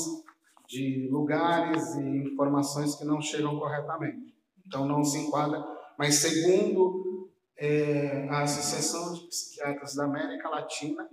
de 0.68 1.10
lugares 1.10 1.96
e 1.96 2.32
informações 2.32 2.94
que 2.94 3.03
não 3.03 3.20
chegam 3.20 3.58
corretamente. 3.58 4.36
Então, 4.63 4.86
não 4.86 5.03
se 5.03 5.18
enquadra 5.18 5.80
mas 6.01 6.15
segundo 6.15 7.29
é, 7.55 8.27
a 8.27 8.41
Associação 8.41 9.13
de 9.13 9.27
Psiquiatras 9.27 9.93
da 9.93 10.05
América 10.05 10.50
Latina, 10.50 11.08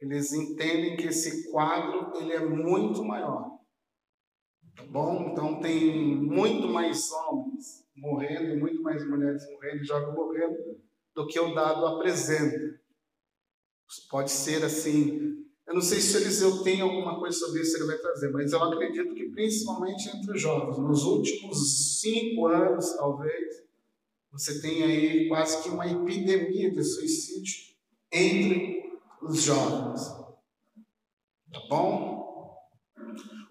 eles 0.00 0.32
entendem 0.32 0.96
que 0.96 1.08
esse 1.08 1.50
quadro 1.50 2.16
ele 2.16 2.32
é 2.32 2.40
muito 2.40 3.04
maior. 3.04 3.58
Tá 4.74 4.82
bom? 4.84 5.28
Então 5.30 5.60
tem 5.60 6.16
muito 6.16 6.68
mais 6.68 7.12
homens 7.12 7.86
morrendo, 7.94 8.58
muito 8.58 8.80
mais 8.82 9.06
mulheres 9.06 9.42
morrendo, 9.50 9.84
jovens 9.84 10.14
morrendo, 10.14 10.56
do 11.14 11.26
que 11.26 11.38
o 11.38 11.54
dado 11.54 11.84
apresenta. 11.84 12.80
Pode 14.08 14.30
ser 14.30 14.64
assim. 14.64 15.44
Eu 15.66 15.74
não 15.74 15.82
sei 15.82 16.00
se 16.00 16.16
o 16.16 16.20
Eliseu 16.20 16.62
tem 16.62 16.80
alguma 16.80 17.18
coisa 17.18 17.36
sobre 17.36 17.60
isso, 17.60 17.76
ele 17.76 17.88
vai 17.88 17.98
trazer, 17.98 18.30
mas 18.30 18.52
eu 18.52 18.62
acredito 18.62 19.14
que 19.14 19.28
principalmente 19.28 20.08
entre 20.08 20.32
os 20.34 20.40
jovens, 20.40 20.78
nos 20.78 21.04
últimos 21.04 22.00
cinco 22.00 22.46
anos, 22.46 22.96
talvez, 22.96 23.57
você 24.38 24.60
tem 24.60 24.84
aí 24.84 25.28
quase 25.28 25.62
que 25.62 25.68
uma 25.68 25.84
epidemia 25.84 26.70
de 26.70 26.84
suicídio 26.84 27.56
entre 28.12 28.88
os 29.20 29.42
jovens. 29.42 30.00
Tá 31.52 31.60
bom? 31.68 32.56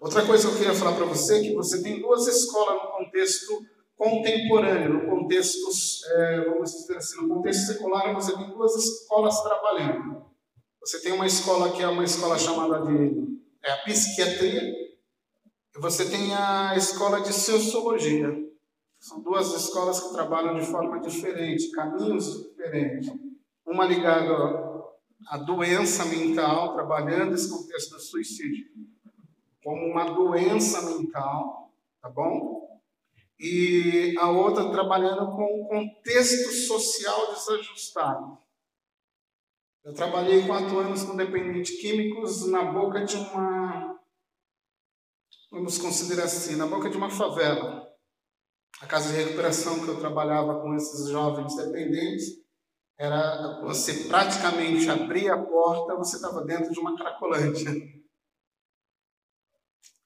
Outra 0.00 0.24
coisa 0.24 0.48
que 0.48 0.54
eu 0.54 0.58
queria 0.58 0.74
falar 0.74 0.96
para 0.96 1.04
você 1.04 1.38
é 1.38 1.42
que 1.42 1.54
você 1.54 1.82
tem 1.82 2.00
duas 2.00 2.26
escolas 2.26 2.82
no 2.82 2.90
contexto 2.92 3.66
contemporâneo, 3.96 4.94
no 4.94 5.10
contexto, 5.10 5.68
é, 6.12 6.44
vamos 6.44 6.70
dizer 6.70 6.96
assim, 6.96 7.20
no 7.20 7.34
contexto 7.34 7.66
secular, 7.66 8.14
você 8.14 8.34
tem 8.34 8.48
duas 8.48 8.74
escolas 8.74 9.42
trabalhando. 9.42 10.24
Você 10.80 11.00
tem 11.00 11.12
uma 11.12 11.26
escola 11.26 11.70
que 11.72 11.82
é 11.82 11.88
uma 11.88 12.04
escola 12.04 12.38
chamada 12.38 12.86
de 12.86 13.36
é 13.62 13.72
a 13.72 13.76
psiquiatria, 13.78 14.62
e 14.62 15.80
você 15.80 16.08
tem 16.08 16.32
a 16.32 16.74
escola 16.76 17.20
de 17.20 17.32
sociologia. 17.32 18.47
São 18.98 19.20
duas 19.20 19.54
escolas 19.54 20.00
que 20.00 20.12
trabalham 20.12 20.58
de 20.58 20.66
forma 20.66 21.00
diferente, 21.00 21.70
caminhos 21.70 22.42
diferentes. 22.42 23.10
Uma 23.64 23.84
ligada 23.84 24.34
à 25.28 25.36
doença 25.38 26.04
mental, 26.06 26.74
trabalhando 26.74 27.34
esse 27.34 27.48
contexto 27.48 27.94
do 27.94 28.00
suicídio 28.00 28.66
como 29.62 29.86
uma 29.86 30.04
doença 30.04 30.80
mental, 30.82 31.70
tá 32.00 32.08
bom? 32.08 32.80
E 33.38 34.16
a 34.18 34.30
outra 34.30 34.70
trabalhando 34.70 35.30
com 35.30 35.44
o 35.44 35.68
contexto 35.68 36.50
social 36.66 37.34
desajustado. 37.34 38.38
Eu 39.84 39.94
trabalhei 39.94 40.46
quatro 40.46 40.78
anos 40.78 41.02
com 41.02 41.16
dependentes 41.16 41.80
químicos 41.80 42.50
na 42.50 42.64
boca 42.72 43.04
de 43.04 43.16
uma, 43.16 43.98
vamos 45.50 45.78
considerar 45.78 46.24
assim, 46.24 46.56
na 46.56 46.66
boca 46.66 46.90
de 46.90 46.96
uma 46.96 47.10
favela 47.10 47.87
a 48.80 48.86
casa 48.86 49.12
de 49.12 49.22
recuperação 49.22 49.84
que 49.84 49.88
eu 49.88 49.98
trabalhava 49.98 50.60
com 50.60 50.74
esses 50.74 51.08
jovens 51.08 51.56
dependentes 51.56 52.26
era 52.98 53.60
você 53.62 54.08
praticamente 54.08 54.88
abria 54.88 55.34
a 55.34 55.42
porta, 55.42 55.96
você 55.96 56.16
estava 56.16 56.44
dentro 56.44 56.72
de 56.72 56.80
uma 56.80 56.96
cracolândia. 56.96 57.70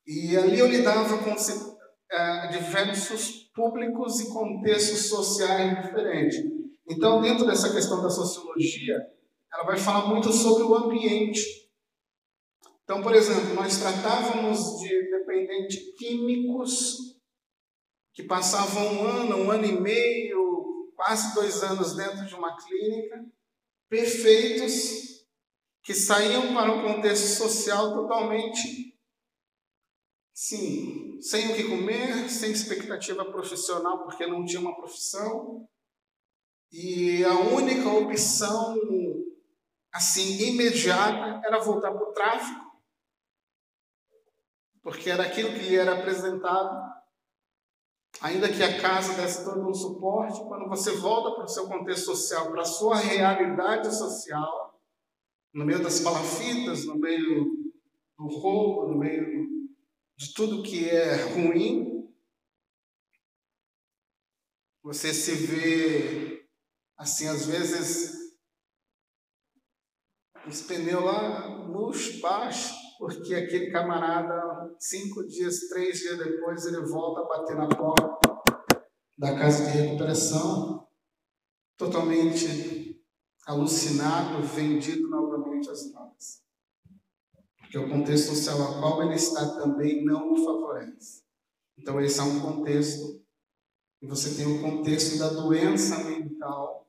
E 0.06 0.36
ali 0.36 0.58
eu 0.58 0.66
lidava 0.66 1.18
com 1.18 1.34
é, 2.10 2.46
diversos 2.48 3.50
públicos 3.54 4.20
e 4.20 4.32
contextos 4.32 5.08
sociais 5.08 5.82
diferentes. 5.82 6.36
Então, 6.88 7.22
dentro 7.22 7.46
dessa 7.46 7.72
questão 7.72 8.02
da 8.02 8.10
sociologia, 8.10 8.96
ela 9.52 9.64
vai 9.64 9.78
falar 9.78 10.06
muito 10.08 10.32
sobre 10.32 10.64
o 10.64 10.74
ambiente. 10.74 11.40
Então, 12.84 13.00
por 13.00 13.14
exemplo, 13.14 13.54
nós 13.54 13.78
tratávamos 13.78 14.80
de 14.80 15.10
dependentes 15.10 15.94
químicos 15.96 17.11
que 18.12 18.22
passavam 18.22 18.94
um 18.94 19.06
ano, 19.06 19.36
um 19.36 19.50
ano 19.50 19.64
e 19.64 19.80
meio, 19.80 20.92
quase 20.94 21.34
dois 21.34 21.62
anos 21.62 21.96
dentro 21.96 22.26
de 22.26 22.34
uma 22.34 22.56
clínica, 22.56 23.24
perfeitos, 23.88 25.26
que 25.82 25.94
saíam 25.94 26.54
para 26.54 26.72
um 26.72 26.82
contexto 26.82 27.26
social 27.36 27.92
totalmente, 27.94 28.96
sim, 30.32 31.20
sem 31.20 31.50
o 31.52 31.56
que 31.56 31.64
comer, 31.64 32.28
sem 32.28 32.52
expectativa 32.52 33.24
profissional, 33.24 34.04
porque 34.04 34.26
não 34.26 34.44
tinha 34.44 34.60
uma 34.60 34.76
profissão, 34.76 35.68
E 36.72 37.22
a 37.24 37.34
única 37.38 37.86
opção, 37.86 38.74
assim, 39.92 40.38
imediata, 40.48 41.46
era 41.46 41.58
voltar 41.58 41.92
para 41.92 42.02
o 42.08 42.12
tráfico, 42.12 42.82
porque 44.82 45.10
era 45.10 45.22
aquilo 45.24 45.52
que 45.52 45.58
lhe 45.68 45.76
era 45.76 45.98
apresentado. 45.98 46.91
Ainda 48.22 48.48
que 48.48 48.62
a 48.62 48.80
casa 48.80 49.14
desse 49.14 49.44
todo 49.44 49.68
um 49.68 49.74
suporte, 49.74 50.40
quando 50.46 50.68
você 50.68 50.92
volta 50.92 51.34
para 51.34 51.44
o 51.44 51.48
seu 51.48 51.66
contexto 51.66 52.04
social, 52.04 52.52
para 52.52 52.62
a 52.62 52.64
sua 52.64 52.96
realidade 52.96 53.92
social, 53.92 54.80
no 55.52 55.64
meio 55.64 55.82
das 55.82 55.98
palafitas, 55.98 56.86
no 56.86 56.96
meio 56.96 57.72
do 58.16 58.26
roubo, 58.28 58.92
no 58.92 58.98
meio 58.98 59.68
de 60.16 60.32
tudo 60.34 60.62
que 60.62 60.88
é 60.88 61.16
ruim, 61.34 62.08
você 64.84 65.12
se 65.12 65.34
vê, 65.34 66.46
assim, 66.96 67.26
às 67.26 67.46
vezes, 67.46 68.36
os 70.46 70.60
pneus 70.62 71.04
lá 71.04 71.48
murchos, 71.48 72.20
baixos, 72.20 72.81
porque 73.02 73.34
aquele 73.34 73.68
camarada, 73.72 74.76
cinco 74.78 75.26
dias, 75.26 75.66
três 75.68 75.98
dias 75.98 76.16
depois, 76.16 76.64
ele 76.66 76.82
volta 76.82 77.22
a 77.22 77.24
bater 77.24 77.56
na 77.56 77.66
porta 77.66 78.16
da 79.18 79.36
casa 79.36 79.64
de 79.64 79.76
recuperação, 79.76 80.86
totalmente 81.76 83.04
alucinado, 83.44 84.40
vendido 84.44 85.08
novamente 85.08 85.68
às 85.68 85.90
drogas. 85.90 86.44
Porque 87.58 87.76
o 87.76 87.90
contexto 87.90 88.36
social 88.36 88.62
a 88.62 88.78
qual 88.78 89.02
ele 89.02 89.16
está 89.16 89.48
também 89.58 90.04
não 90.04 90.34
o 90.34 90.44
favorece. 90.44 91.24
Então, 91.76 92.00
esse 92.00 92.20
é 92.20 92.22
um 92.22 92.38
contexto 92.38 93.20
e 94.00 94.06
você 94.06 94.36
tem 94.36 94.46
o 94.46 94.62
contexto 94.62 95.18
da 95.18 95.28
doença 95.28 96.04
mental, 96.04 96.86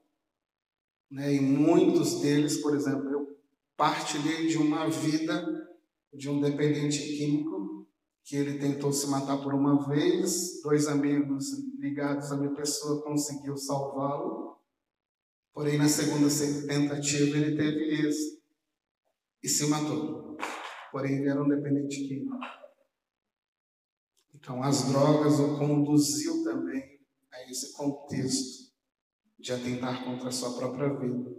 né? 1.10 1.34
e 1.34 1.40
muitos 1.40 2.22
deles, 2.22 2.62
por 2.62 2.76
exemplo, 2.76 3.10
eu 3.10 3.36
partilhei 3.76 4.46
de 4.46 4.60
uma 4.60 4.88
vida 4.88 5.73
de 6.14 6.30
um 6.30 6.40
dependente 6.40 7.00
químico 7.00 7.88
que 8.24 8.38
ele 8.38 8.58
tentou 8.58 8.94
se 8.94 9.08
matar 9.08 9.42
por 9.42 9.54
uma 9.54 9.88
vez, 9.88 10.62
dois 10.62 10.88
amigos 10.88 11.46
ligados 11.78 12.32
à 12.32 12.38
minha 12.38 12.54
pessoa 12.54 13.04
conseguiu 13.04 13.58
salvá-lo, 13.58 14.58
porém 15.52 15.78
na 15.78 15.90
segunda 15.90 16.28
tentativa 16.68 17.38
ele 17.38 17.58
teve 17.58 18.08
isso 18.08 18.42
e 19.42 19.50
se 19.50 19.68
matou. 19.68 20.38
Porém 20.92 21.18
ele 21.18 21.30
era 21.30 21.44
um 21.44 21.50
dependente 21.50 22.08
químico. 22.08 22.38
Então 24.34 24.64
as 24.64 24.90
drogas 24.90 25.40
o 25.40 25.58
conduziu 25.58 26.44
também 26.44 27.00
a 27.32 27.50
esse 27.50 27.74
contexto 27.74 28.72
de 29.38 29.52
atentar 29.52 30.06
contra 30.06 30.30
a 30.30 30.32
sua 30.32 30.56
própria 30.56 30.94
vida. 30.94 31.36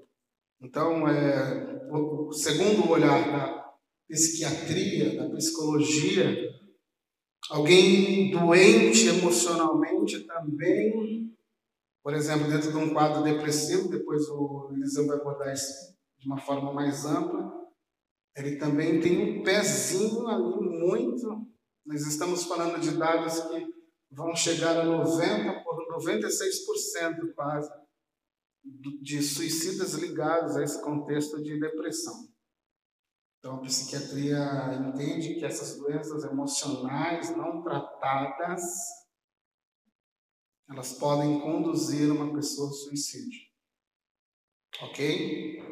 Então, 0.61 1.09
é, 1.09 1.89
segundo 2.33 2.87
o 2.87 2.91
olhar 2.91 3.31
da 3.31 3.64
psiquiatria, 4.09 5.17
da 5.17 5.35
psicologia, 5.35 6.51
alguém 7.51 8.31
doente 8.31 9.09
emocionalmente 9.09 10.27
também, 10.27 11.35
por 12.03 12.15
exemplo, 12.15 12.49
dentro 12.49 12.71
de 12.71 12.77
um 12.77 12.93
quadro 12.93 13.23
depressivo, 13.23 13.89
depois 13.89 14.29
o 14.29 14.71
Eliseu 14.73 15.07
vai 15.07 15.17
abordar 15.17 15.53
isso 15.53 15.95
de 16.19 16.27
uma 16.27 16.39
forma 16.39 16.73
mais 16.73 17.05
ampla, 17.05 17.53
ele 18.37 18.57
também 18.57 19.01
tem 19.01 19.39
um 19.39 19.43
pezinho 19.43 20.27
ali 20.27 20.61
muito. 20.61 21.47
Nós 21.87 22.07
estamos 22.07 22.45
falando 22.45 22.81
de 22.81 22.97
dados 22.97 23.41
que 23.41 23.67
vão 24.11 24.35
chegar 24.35 24.77
a 24.79 24.85
90 24.85 25.63
por 25.63 25.77
96% 26.01 27.35
quase 27.35 27.71
de 29.03 29.23
suicidas 29.23 29.95
ligados 29.95 30.57
a 30.57 30.63
esse 30.63 30.83
contexto 30.83 31.43
de 31.43 31.61
depressão. 31.61 32.34
Então, 33.45 33.57
a 33.57 33.61
psiquiatria 33.61 34.73
entende 34.73 35.35
que 35.35 35.45
essas 35.45 35.77
doenças 35.77 36.25
emocionais 36.25 37.37
não 37.37 37.63
tratadas, 37.63 38.63
elas 40.71 40.95
podem 40.95 41.41
conduzir 41.41 42.11
uma 42.11 42.33
pessoa 42.35 42.69
ao 42.69 42.73
suicídio. 42.73 43.43
Ok? 44.81 45.63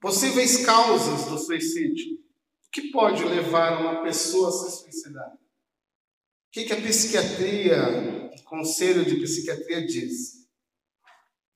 Possíveis 0.00 0.64
causas 0.64 1.26
do 1.26 1.36
suicídio. 1.36 2.14
O 2.14 2.70
que 2.72 2.90
pode 2.90 3.22
levar 3.24 3.82
uma 3.82 4.02
pessoa 4.02 4.48
a 4.48 4.52
se 4.52 4.84
suicidar? 4.84 5.34
O 5.34 5.38
que, 6.50 6.64
que 6.64 6.72
a 6.72 6.80
psiquiatria, 6.80 8.30
o 8.40 8.44
conselho 8.44 9.04
de 9.04 9.20
psiquiatria 9.20 9.84
diz? 9.84 10.48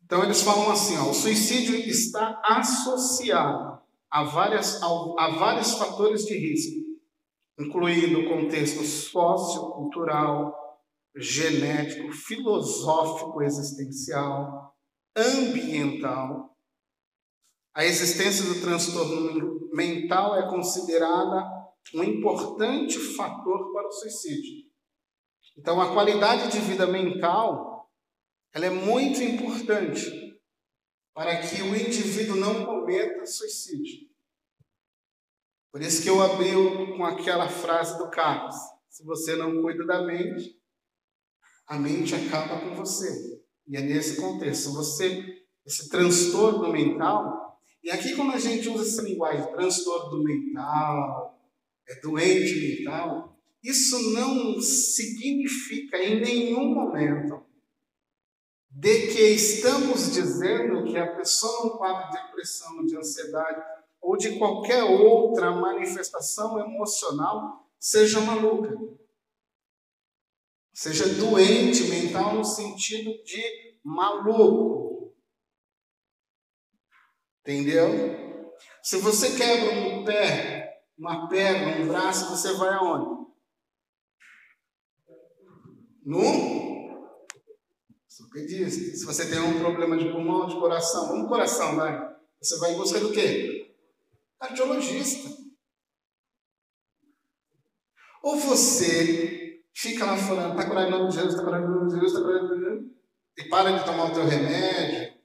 Então 0.05 0.23
eles 0.23 0.43
falam 0.43 0.71
assim, 0.71 0.99
ó, 0.99 1.09
o 1.09 1.15
suicídio 1.15 1.77
está 1.77 2.43
associado 2.45 3.76
a, 4.11 4.25
várias, 4.25 4.83
a 4.83 5.31
vários 5.39 5.73
fatores 5.73 6.25
de 6.25 6.37
risco, 6.37 6.85
incluindo 7.59 8.29
contexto 8.29 8.83
sociocultural, 8.85 10.55
genético, 11.17 12.13
filosófico, 12.13 13.43
existencial, 13.43 14.75
ambiental. 15.17 16.55
A 17.75 17.85
existência 17.85 18.45
do 18.45 18.61
transtorno 18.61 19.71
mental 19.73 20.37
é 20.37 20.49
considerada 20.49 21.45
um 21.95 22.03
importante 22.03 22.99
fator 22.99 23.73
para 23.73 23.89
o 23.89 23.93
suicídio. 23.93 24.67
Então, 25.57 25.81
a 25.81 25.93
qualidade 25.93 26.51
de 26.53 26.59
vida 26.59 26.87
mental 26.87 27.77
ela 28.53 28.67
é 28.67 28.71
muito 28.71 29.23
importante 29.23 30.26
para 31.17 31.41
que 31.41 31.63
o 31.63 31.75
indivíduo 31.75 32.37
não 32.37 32.67
cometa 32.67 33.25
suicídio. 33.25 34.07
Por 35.73 35.81
isso 35.81 36.03
que 36.03 36.11
eu 36.11 36.23
abri 36.23 36.53
com 36.95 37.03
aquela 37.07 37.49
frase 37.49 37.97
do 37.97 38.11
Carlos: 38.11 38.55
se 38.91 39.03
você 39.03 39.35
não 39.35 39.63
cuida 39.63 39.87
da 39.87 40.03
mente, 40.03 40.61
a 41.67 41.79
mente 41.79 42.15
acaba 42.15 42.61
com 42.61 42.75
você. 42.75 43.43
E 43.67 43.79
é 43.79 43.81
nesse 43.81 44.21
contexto, 44.21 44.75
você 44.75 45.43
esse 45.65 45.89
transtorno 45.89 46.71
mental, 46.71 47.59
e 47.83 47.91
aqui 47.91 48.15
quando 48.15 48.33
a 48.33 48.39
gente 48.39 48.69
usa 48.69 48.85
essa 48.85 49.03
linguagem, 49.03 49.51
transtorno 49.53 50.23
mental, 50.23 51.41
é 51.89 51.99
doente 52.01 52.61
mental, 52.61 53.37
isso 53.65 54.13
não 54.13 54.61
significa 54.61 55.97
em 55.97 56.21
nenhum 56.21 56.73
momento 56.73 57.46
de 58.77 59.07
que 59.07 59.23
estamos 59.31 60.13
dizendo 60.13 60.85
que 60.85 60.99
a 60.99 61.17
pessoa 61.17 61.65
num 61.65 61.79
quadro 61.79 62.11
de 62.11 62.23
depressão, 62.23 62.85
de 62.85 62.95
ansiedade 62.95 63.65
ou 64.03 64.19
de 64.19 64.39
qualquer 64.39 64.85
outra 64.85 65.51
manifestação 65.51 66.61
emocional 66.61 67.67
seja 67.79 68.21
maluca. 68.21 68.77
Seja 70.75 71.09
doente 71.09 71.85
mental 71.85 72.35
no 72.35 72.45
sentido 72.45 73.11
de 73.25 73.79
maluco. 73.83 75.15
Entendeu? 77.41 78.53
Se 78.83 78.99
você 78.99 79.39
quebra 79.39 79.73
um 79.73 80.05
pé, 80.05 80.83
uma 80.99 81.31
perna, 81.31 81.83
um 81.83 81.89
braço, 81.89 82.29
você 82.29 82.53
vai 82.53 82.75
aonde? 82.75 83.17
no 86.07 86.76
ortopedista. 88.23 88.97
Se 88.97 89.05
você 89.05 89.29
tem 89.29 89.39
um 89.41 89.59
problema 89.59 89.97
de 89.97 90.11
pulmão, 90.11 90.47
de 90.47 90.55
coração, 90.59 91.09
vamos 91.09 91.29
coração, 91.29 91.77
vai. 91.77 92.17
Você 92.41 92.59
vai 92.59 92.73
em 92.73 92.77
busca 92.77 93.01
do 93.01 93.13
quê? 93.13 93.75
Cardiologista. 94.39 95.29
Ou 98.23 98.37
você 98.37 99.65
fica 99.73 100.05
lá 100.05 100.17
falando, 100.17 100.53
está 100.53 100.69
curado 100.69 100.89
em 100.89 100.91
nome 100.91 101.09
de 101.09 101.15
Jesus, 101.15 101.35
está 101.35 101.45
curado 101.45 101.65
em 101.65 101.69
nome 101.69 101.89
de 101.89 101.95
Jesus, 101.95 102.13
está 102.13 102.25
curado 102.25 102.45
em 102.45 102.49
nome 102.49 102.61
de 102.61 102.65
Jesus, 102.71 102.93
e 103.39 103.45
para 103.49 103.79
de 103.79 103.85
tomar 103.85 104.11
o 104.11 104.15
teu 104.15 104.25
remédio. 104.25 105.17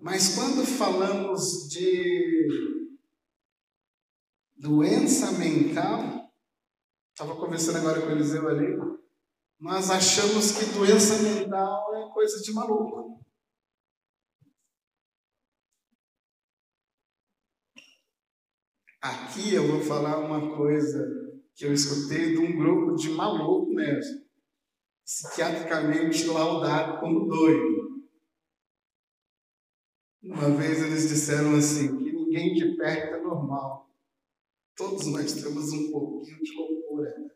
Mas 0.00 0.34
quando 0.34 0.66
falamos 0.66 1.68
de 1.68 2.46
doença 4.56 5.32
mental, 5.32 6.24
Estava 7.14 7.36
conversando 7.36 7.78
agora 7.78 8.00
com 8.00 8.08
o 8.08 8.10
Eliseu 8.10 8.48
ali. 8.48 8.76
Nós 9.60 9.90
achamos 9.90 10.52
que 10.52 10.66
doença 10.74 11.22
mental 11.22 11.94
é 11.94 12.12
coisa 12.12 12.40
de 12.42 12.52
maluco. 12.52 13.24
Aqui 19.00 19.54
eu 19.54 19.66
vou 19.66 19.82
falar 19.82 20.18
uma 20.18 20.56
coisa 20.56 21.06
que 21.54 21.66
eu 21.66 21.72
escutei 21.72 22.32
de 22.32 22.38
um 22.38 22.56
grupo 22.56 22.94
de 22.96 23.10
maluco 23.10 23.72
mesmo, 23.72 24.24
psiquiatricamente 25.04 26.26
laudado 26.26 27.00
como 27.00 27.28
doido. 27.28 27.84
Uma 30.22 30.50
vez 30.56 30.82
eles 30.82 31.08
disseram 31.08 31.54
assim, 31.54 31.98
que 31.98 32.12
ninguém 32.12 32.54
de 32.54 32.76
perto 32.76 33.14
é 33.14 33.20
normal. 33.20 33.94
Todos 34.74 35.06
nós 35.06 35.34
temos 35.34 35.70
um 35.70 35.92
pouquinho 35.92 36.42
de 36.42 36.54
loucura. 36.56 37.33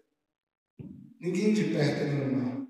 Ninguém 1.21 1.53
de 1.53 1.65
perto 1.65 2.03
é 2.03 2.13
normal. 2.13 2.69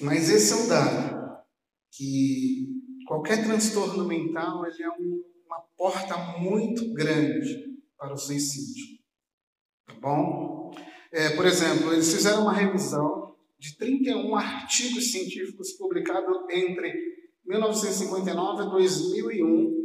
Mas 0.00 0.28
esse 0.28 0.52
é 0.52 0.56
o 0.56 0.68
dado, 0.68 1.44
que 1.92 2.66
qualquer 3.06 3.44
transtorno 3.44 4.04
mental 4.04 4.66
ele 4.66 4.82
é 4.82 4.90
um, 4.90 5.22
uma 5.46 5.60
porta 5.76 6.16
muito 6.38 6.92
grande 6.92 7.78
para 7.96 8.12
o 8.12 8.16
suicídio. 8.16 8.98
Tá 9.86 9.94
bom? 9.94 10.74
É, 11.12 11.30
por 11.30 11.46
exemplo, 11.46 11.92
eles 11.92 12.12
fizeram 12.12 12.42
uma 12.42 12.52
revisão 12.52 13.36
de 13.58 13.76
31 13.76 14.36
artigos 14.36 15.10
científicos 15.10 15.72
publicados 15.72 16.36
entre 16.50 16.92
1959 17.44 18.62
a 18.62 18.66
2001, 18.66 19.78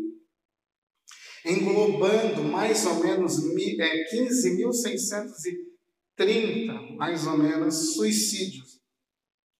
englobando 1.46 2.44
mais 2.44 2.86
ou 2.86 3.04
menos 3.04 3.42
15.630, 3.42 5.73
é, 6.18 6.96
mais 6.96 7.26
ou 7.26 7.38
menos, 7.38 7.96
suicídios 7.96 8.82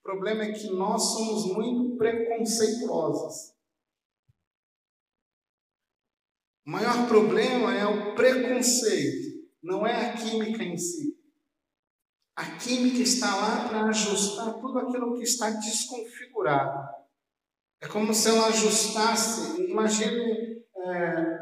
O 0.00 0.02
problema 0.02 0.44
é 0.44 0.52
que 0.52 0.68
nós 0.70 1.02
somos 1.12 1.46
muito 1.54 1.96
preconceituosos. 1.96 3.51
O 6.64 6.70
maior 6.70 7.08
problema 7.08 7.74
é 7.74 7.84
o 7.84 8.14
preconceito, 8.14 9.50
não 9.60 9.84
é 9.84 10.10
a 10.10 10.12
química 10.12 10.62
em 10.62 10.78
si. 10.78 11.18
A 12.36 12.56
química 12.56 13.02
está 13.02 13.34
lá 13.34 13.68
para 13.68 13.84
ajustar 13.86 14.54
tudo 14.60 14.78
aquilo 14.78 15.16
que 15.16 15.24
está 15.24 15.50
desconfigurado. 15.50 16.88
É 17.80 17.88
como 17.88 18.14
se 18.14 18.28
ela 18.28 18.46
ajustasse, 18.46 19.60
imagine 19.60 20.64
é, 20.76 21.38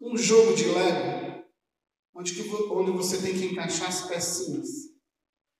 um 0.00 0.16
jogo 0.16 0.54
de 0.54 0.64
Lego 0.64 1.44
onde, 2.12 2.34
que, 2.34 2.42
onde 2.72 2.90
você 2.90 3.22
tem 3.22 3.32
que 3.32 3.46
encaixar 3.46 3.88
as 3.88 4.08
pecinhas. 4.08 4.68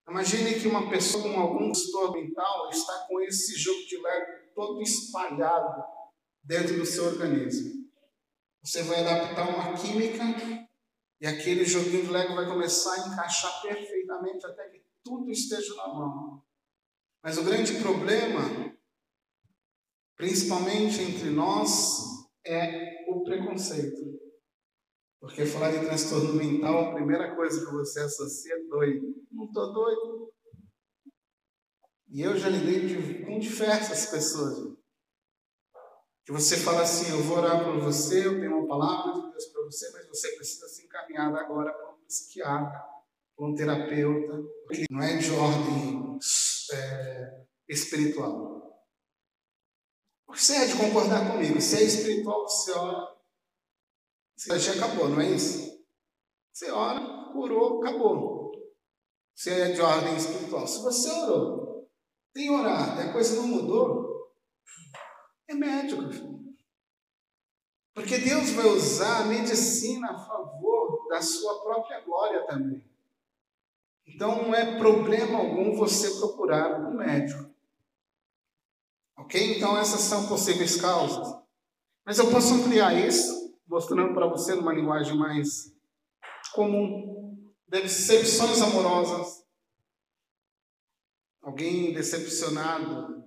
Imagine 0.08 0.60
que 0.60 0.66
uma 0.66 0.90
pessoa 0.90 1.22
com 1.22 1.40
algum 1.40 1.70
transtorno 1.70 2.14
mental 2.14 2.68
está 2.70 3.06
com 3.06 3.20
esse 3.20 3.56
jogo 3.56 3.86
de 3.86 3.96
Lego 3.96 4.52
todo 4.52 4.82
espalhado 4.82 5.99
dentro 6.42 6.76
do 6.76 6.86
seu 6.86 7.04
organismo. 7.04 7.88
Você 8.62 8.82
vai 8.82 9.00
adaptar 9.00 9.48
uma 9.48 9.74
química 9.74 10.24
e 11.20 11.26
aquele 11.26 11.64
joguinho 11.64 12.04
de 12.04 12.10
Lego 12.10 12.34
vai 12.34 12.46
começar 12.46 12.94
a 12.94 13.08
encaixar 13.08 13.62
perfeitamente 13.62 14.44
até 14.46 14.68
que 14.68 14.82
tudo 15.02 15.30
esteja 15.30 15.74
na 15.76 15.88
mão. 15.88 16.42
Mas 17.22 17.36
o 17.36 17.44
grande 17.44 17.80
problema, 17.80 18.74
principalmente 20.16 21.00
entre 21.02 21.30
nós, 21.30 22.28
é 22.44 23.04
o 23.08 23.22
preconceito. 23.22 24.18
Porque 25.20 25.44
falar 25.44 25.72
de 25.72 25.84
transtorno 25.84 26.32
mental, 26.32 26.86
a 26.86 26.94
primeira 26.94 27.36
coisa 27.36 27.64
que 27.64 27.72
você 27.72 28.00
associa 28.00 28.54
é 28.54 28.64
doido. 28.64 29.14
Não 29.30 29.44
estou 29.44 29.72
doido. 29.72 30.32
E 32.08 32.22
eu 32.22 32.36
já 32.36 32.48
lidei 32.48 32.86
de, 32.86 33.24
com 33.24 33.38
diversas 33.38 34.06
pessoas. 34.06 34.69
Que 36.24 36.32
você 36.32 36.56
fala 36.56 36.82
assim, 36.82 37.10
eu 37.10 37.22
vou 37.22 37.38
orar 37.38 37.64
por 37.64 37.80
você, 37.80 38.26
eu 38.26 38.38
tenho 38.38 38.58
uma 38.58 38.68
palavra 38.68 39.14
de 39.14 39.30
Deus 39.30 39.46
para 39.46 39.62
você, 39.64 39.90
mas 39.92 40.08
você 40.08 40.28
precisa 40.36 40.68
ser 40.68 40.84
encaminhado 40.84 41.36
agora 41.36 41.72
para 41.72 41.90
um 41.90 42.04
psiquiatra, 42.06 42.80
para 43.36 43.46
um 43.46 43.54
terapeuta, 43.54 44.42
que 44.68 44.84
não 44.90 45.02
é 45.02 45.16
de 45.16 45.30
ordem 45.32 46.18
é, 46.72 47.42
espiritual. 47.68 48.60
Você 50.28 50.54
é 50.54 50.66
de 50.66 50.76
concordar 50.76 51.32
comigo, 51.32 51.60
se 51.60 51.76
é 51.76 51.82
espiritual, 51.82 52.48
você 52.48 52.70
ora, 52.72 53.16
você 54.36 54.70
acabou, 54.70 55.08
não 55.08 55.20
é 55.20 55.30
isso? 55.30 55.84
Você 56.52 56.70
ora, 56.70 57.32
curou, 57.32 57.82
acabou. 57.82 58.52
Você 59.34 59.50
é 59.50 59.72
de 59.72 59.80
ordem 59.80 60.16
espiritual. 60.16 60.66
Se 60.66 60.82
você 60.82 61.10
orou, 61.10 61.90
tem 62.32 62.50
orado 62.50 63.00
a 63.00 63.12
coisa 63.12 63.36
não 63.36 63.48
mudou, 63.48 64.32
é 65.50 65.54
médico. 65.54 66.02
Porque 67.92 68.18
Deus 68.18 68.50
vai 68.50 68.66
usar 68.66 69.22
a 69.22 69.24
medicina 69.26 70.12
a 70.12 70.18
favor 70.18 71.08
da 71.08 71.20
sua 71.20 71.60
própria 71.60 72.00
glória 72.00 72.46
também. 72.46 72.84
Então 74.06 74.42
não 74.42 74.54
é 74.54 74.78
problema 74.78 75.38
algum 75.38 75.74
você 75.74 76.18
procurar 76.18 76.80
um 76.80 76.94
médico. 76.96 77.50
Ok? 79.16 79.56
Então 79.56 79.76
essas 79.76 80.00
são 80.00 80.28
possíveis 80.28 80.80
causas. 80.80 81.36
Mas 82.04 82.18
eu 82.18 82.30
posso 82.30 82.54
ampliar 82.54 82.94
isso 82.94 83.58
mostrando 83.66 84.14
para 84.14 84.26
você 84.26 84.54
numa 84.54 84.72
linguagem 84.72 85.16
mais 85.16 85.72
comum, 86.52 87.52
decepções 87.68 88.60
amorosas. 88.62 89.44
Alguém 91.42 91.92
decepcionado 91.92 93.19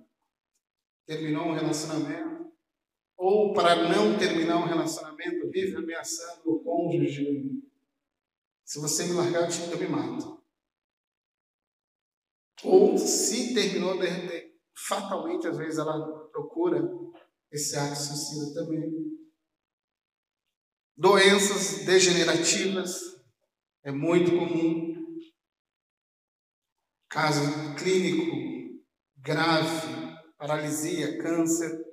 terminou 1.06 1.46
um 1.46 1.54
relacionamento, 1.54 2.52
ou 3.16 3.52
para 3.52 3.88
não 3.88 4.18
terminar 4.18 4.58
um 4.58 4.66
relacionamento, 4.66 5.50
vive 5.50 5.76
ameaçando 5.76 6.42
o 6.50 6.60
cônjuge. 6.62 7.62
Se 8.64 8.80
você 8.80 9.04
me 9.04 9.12
largar, 9.12 9.48
eu 9.50 9.78
me 9.78 9.86
mato. 9.88 10.42
Ou 12.64 12.96
se 12.96 13.54
terminou, 13.54 13.94
fatalmente, 14.74 15.46
às 15.46 15.56
vezes 15.56 15.78
ela 15.78 16.28
procura 16.28 16.82
esse 17.50 17.76
ato 17.76 17.96
suicida 17.96 18.54
também. 18.54 19.14
Doenças 20.96 21.84
degenerativas 21.84 23.22
é 23.82 23.92
muito 23.92 24.30
comum. 24.30 24.94
Caso 27.08 27.74
clínico 27.76 28.82
grave, 29.16 30.03
paralisia, 30.38 31.18
câncer. 31.18 31.84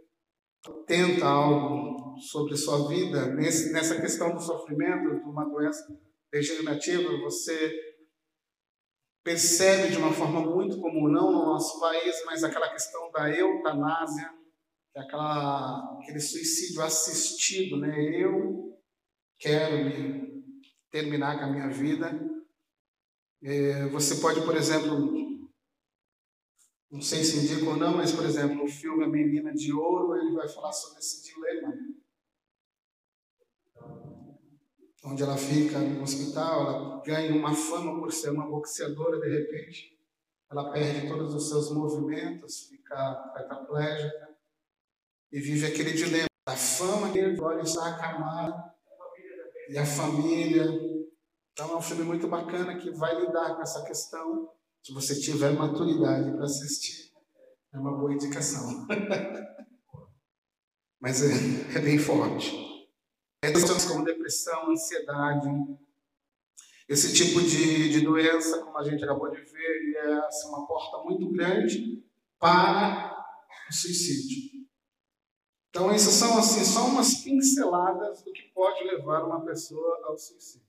Tenta 0.85 1.25
algo 1.25 2.17
sobre 2.19 2.55
sua 2.55 2.87
vida 2.87 3.27
nesse, 3.33 3.71
nessa 3.71 3.99
questão 3.99 4.33
do 4.33 4.39
sofrimento 4.39 5.15
de 5.19 5.23
uma 5.23 5.45
doença 5.45 5.85
degenerativa, 6.31 7.17
você 7.17 7.73
percebe 9.23 9.91
de 9.91 9.97
uma 9.97 10.13
forma 10.13 10.41
muito 10.41 10.79
comum, 10.79 11.07
não 11.07 11.31
no 11.31 11.45
nosso 11.45 11.79
país, 11.79 12.23
mas 12.25 12.43
aquela 12.43 12.69
questão 12.69 13.11
da 13.11 13.29
eutanásia, 13.29 14.31
é 14.95 15.01
aquela, 15.01 15.99
aquele 16.01 16.19
suicídio 16.19 16.81
assistido, 16.81 17.77
né? 17.77 17.93
Eu 18.21 18.77
quero 19.39 19.85
me 19.85 20.43
terminar 20.89 21.39
com 21.39 21.45
a 21.45 21.51
minha 21.51 21.69
vida. 21.69 22.11
É, 23.43 23.87
você 23.87 24.21
pode, 24.21 24.41
por 24.41 24.55
exemplo, 24.55 25.30
não 26.91 27.01
sei 27.01 27.23
se 27.23 27.37
indica 27.37 27.69
ou 27.69 27.77
não, 27.77 27.97
mas, 27.97 28.11
por 28.11 28.25
exemplo, 28.25 28.63
o 28.63 28.67
filme 28.67 29.05
A 29.05 29.07
Menina 29.07 29.53
de 29.53 29.73
Ouro, 29.73 30.15
ele 30.17 30.35
vai 30.35 30.47
falar 30.47 30.73
sobre 30.73 30.99
esse 30.99 31.23
dilema. 31.23 31.73
onde 35.03 35.23
ela 35.23 35.35
fica 35.35 35.79
no 35.79 36.03
hospital, 36.03 36.61
ela 36.61 37.01
ganha 37.01 37.35
uma 37.35 37.53
fama 37.55 37.99
por 37.99 38.11
ser 38.11 38.29
uma 38.29 38.47
boxeadora 38.47 39.19
de 39.19 39.29
repente, 39.29 39.99
ela 40.49 40.71
perde 40.71 41.07
todos 41.07 41.33
os 41.33 41.49
seus 41.49 41.71
movimentos, 41.71 42.67
fica 42.67 43.15
tetraplégica 43.35 44.29
e 45.31 45.39
vive 45.39 45.65
aquele 45.65 45.93
dilema 45.93 46.27
da 46.45 46.55
fama 46.55 47.11
que 47.11 47.19
agora 47.19 47.61
está 47.61 47.87
acamada 47.87 48.75
e 49.69 49.77
a 49.77 49.85
família. 49.85 50.65
Então 51.53 51.71
é 51.71 51.77
um 51.77 51.81
filme 51.81 52.03
muito 52.03 52.27
bacana 52.27 52.77
que 52.77 52.91
vai 52.91 53.19
lidar 53.19 53.55
com 53.55 53.61
essa 53.61 53.83
questão. 53.85 54.51
Se 54.83 54.93
você 54.93 55.19
tiver 55.19 55.51
maturidade 55.51 56.31
para 56.31 56.45
assistir, 56.45 57.11
é 57.73 57.77
uma 57.77 57.97
boa 57.97 58.13
indicação. 58.13 58.87
Mas 60.99 61.23
é, 61.23 61.77
é 61.77 61.81
bem 61.81 61.97
forte. 61.97 62.55
Doenças 63.43 63.85
como 63.85 64.05
depressão, 64.05 64.71
ansiedade, 64.71 65.49
esse 66.91 67.13
tipo 67.13 67.41
de, 67.41 67.89
de 67.89 68.01
doença, 68.01 68.65
como 68.65 68.77
a 68.77 68.83
gente 68.83 69.01
acabou 69.01 69.31
de 69.31 69.41
ver, 69.41 69.95
é 69.95 70.13
assim, 70.27 70.49
uma 70.49 70.67
porta 70.67 70.97
muito 71.05 71.31
grande 71.31 72.03
para 72.37 73.25
o 73.69 73.73
suicídio. 73.73 74.67
Então, 75.69 75.89
essas 75.89 76.15
são 76.15 76.37
assim, 76.37 76.65
só 76.65 76.87
umas 76.87 77.23
pinceladas 77.23 78.21
do 78.23 78.33
que 78.33 78.41
pode 78.53 78.83
levar 78.83 79.23
uma 79.23 79.39
pessoa 79.39 80.01
ao 80.03 80.17
suicídio. 80.17 80.67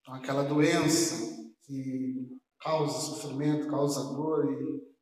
Então, 0.00 0.14
aquela 0.14 0.42
doença 0.42 1.36
que 1.60 2.40
causa 2.62 2.98
sofrimento, 2.98 3.68
causa 3.68 4.14
dor, 4.14 4.52
e 4.52 4.92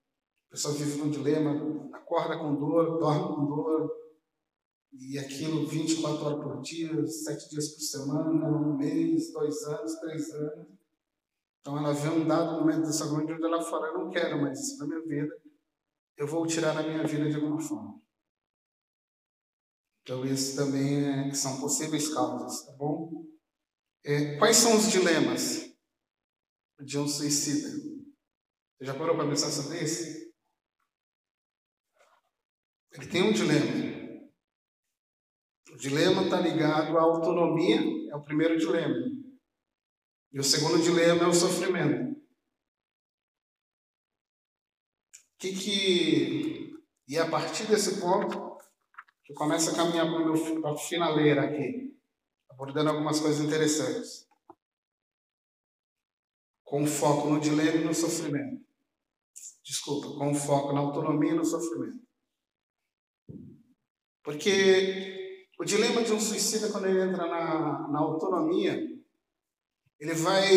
a 0.48 0.50
pessoa 0.50 0.74
vive 0.74 0.98
num 0.98 1.10
dilema, 1.10 1.90
acorda 1.92 2.38
com 2.38 2.54
dor, 2.54 2.98
dorme 2.98 3.34
com 3.34 3.46
dor, 3.46 3.90
e 4.92 5.18
aquilo 5.18 5.66
24 5.66 6.24
horas 6.24 6.42
por 6.42 6.60
dia, 6.62 7.06
sete 7.06 7.48
dias 7.50 7.68
por 7.68 7.80
semana, 7.80 8.48
um 8.48 8.76
mês, 8.76 9.32
dois 9.32 9.62
anos, 9.64 9.94
três 10.00 10.30
anos. 10.30 10.66
Então 11.60 11.78
ela 11.78 11.92
vê 11.92 12.08
um 12.08 12.26
dado 12.26 12.58
momento 12.58 12.86
dessa 12.86 13.04
onde 13.04 13.32
ela 13.32 13.62
fala, 13.62 13.88
eu 13.88 13.98
não 13.98 14.10
quero 14.10 14.40
mais 14.40 14.58
isso 14.58 14.78
na 14.78 14.86
minha 14.86 15.02
vida, 15.02 15.40
eu 16.16 16.26
vou 16.26 16.46
tirar 16.46 16.76
a 16.76 16.82
minha 16.82 17.06
vida 17.06 17.28
de 17.28 17.36
alguma 17.36 17.60
forma. 17.60 18.00
Então 20.02 20.24
isso 20.24 20.56
também 20.56 21.04
é, 21.04 21.34
são 21.34 21.60
possíveis 21.60 22.12
causas, 22.12 22.64
tá 22.66 22.72
bom? 22.72 23.24
É, 24.02 24.38
quais 24.38 24.56
são 24.56 24.76
os 24.76 24.90
dilemas 24.90 25.69
de 26.84 26.98
um 26.98 27.06
suicida? 27.06 27.68
Você 28.78 28.84
já 28.84 28.94
parou 28.94 29.16
para 29.16 29.28
pensar 29.28 29.50
sobre 29.50 29.82
isso? 29.82 30.30
Ele 32.92 33.06
tem 33.06 33.22
um 33.22 33.32
dilema. 33.32 33.90
O 35.72 35.76
dilema 35.76 36.22
está 36.22 36.40
ligado 36.40 36.98
à 36.98 37.02
autonomia, 37.02 37.80
é 38.10 38.16
o 38.16 38.22
primeiro 38.22 38.58
dilema. 38.58 38.96
E 40.32 40.38
o 40.38 40.44
segundo 40.44 40.82
dilema 40.82 41.24
é 41.24 41.26
o 41.26 41.34
sofrimento. 41.34 42.20
Que 45.38 45.52
que 45.52 46.70
e 47.08 47.18
a 47.18 47.28
partir 47.28 47.66
desse 47.66 48.00
ponto 48.00 48.56
que 49.24 49.34
começa 49.34 49.72
a 49.72 49.74
caminhar 49.74 50.06
para 50.60 50.72
a 50.72 50.76
finaleira 50.76 51.42
aqui, 51.42 51.92
abordando 52.48 52.90
algumas 52.90 53.18
coisas 53.18 53.44
interessantes, 53.44 54.28
com 56.70 56.86
foco 56.86 57.28
no 57.28 57.40
dilema 57.40 57.78
e 57.78 57.84
no 57.84 57.92
sofrimento. 57.92 58.64
Desculpa, 59.64 60.16
com 60.16 60.32
foco 60.32 60.72
na 60.72 60.78
autonomia 60.78 61.32
e 61.32 61.34
no 61.34 61.44
sofrimento. 61.44 62.00
Porque 64.22 65.44
o 65.58 65.64
dilema 65.64 66.04
de 66.04 66.12
um 66.12 66.20
suicida, 66.20 66.70
quando 66.70 66.86
ele 66.86 67.02
entra 67.02 67.26
na, 67.26 67.88
na 67.88 67.98
autonomia, 67.98 68.80
ele 69.98 70.14
vai 70.14 70.48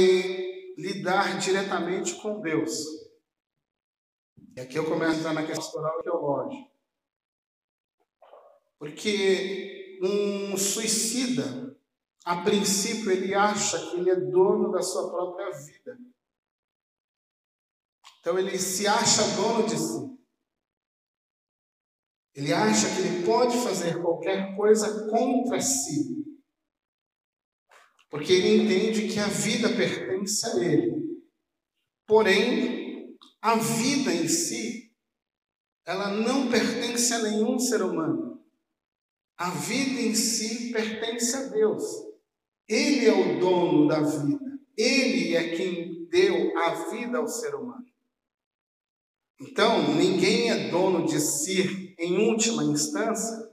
lidar 0.78 1.40
diretamente 1.40 2.14
com 2.22 2.42
Deus. 2.42 2.86
E 4.56 4.62
aqui 4.62 4.76
eu 4.76 4.86
começo 4.86 5.16
a 5.16 5.18
entrar 5.18 5.34
na 5.34 5.48
questão 5.48 5.64
pastoral 5.64 6.04
teológica. 6.04 6.72
Porque 8.78 9.98
um 10.04 10.56
suicida, 10.58 11.73
a 12.26 12.42
princípio, 12.42 13.12
ele 13.12 13.34
acha 13.36 13.90
que 13.90 13.98
ele 13.98 14.10
é 14.10 14.16
dono 14.16 14.72
da 14.72 14.82
sua 14.82 15.10
própria 15.10 15.52
vida. 15.52 15.98
Então 18.20 18.40
ele 18.40 18.58
se 18.58 18.88
acha 18.88 19.36
dono 19.36 19.68
de 19.68 19.78
si. 19.78 20.14
Ele 22.34 22.54
acha 22.54 22.88
que 22.96 23.02
ele 23.02 23.26
pode 23.26 23.58
fazer 23.58 24.02
qualquer 24.02 24.56
coisa 24.56 25.10
contra 25.10 25.60
si. 25.60 26.24
Porque 28.10 28.32
ele 28.32 28.64
entende 28.64 29.12
que 29.12 29.20
a 29.20 29.28
vida 29.28 29.76
pertence 29.76 30.46
a 30.46 30.64
ele. 30.64 31.22
Porém, 32.08 33.18
a 33.42 33.56
vida 33.56 34.14
em 34.14 34.28
si, 34.28 34.96
ela 35.86 36.10
não 36.10 36.50
pertence 36.50 37.14
a 37.14 37.20
nenhum 37.20 37.60
ser 37.60 37.82
humano. 37.82 38.42
A 39.36 39.50
vida 39.50 40.00
em 40.00 40.16
si 40.16 40.72
pertence 40.72 41.36
a 41.36 41.50
Deus. 41.50 42.13
Ele 42.68 43.06
é 43.06 43.14
o 43.14 43.40
dono 43.40 43.88
da 43.88 44.02
vida. 44.02 44.60
Ele 44.78 45.36
é 45.36 45.56
quem 45.56 46.08
deu 46.08 46.58
a 46.58 46.90
vida 46.90 47.18
ao 47.18 47.28
ser 47.28 47.56
humano. 47.56 47.86
Então, 49.40 49.94
ninguém 49.96 50.50
é 50.50 50.70
dono 50.70 51.06
de 51.06 51.20
si 51.20 51.84
em 51.98 52.18
última 52.30 52.64
instância, 52.64 53.50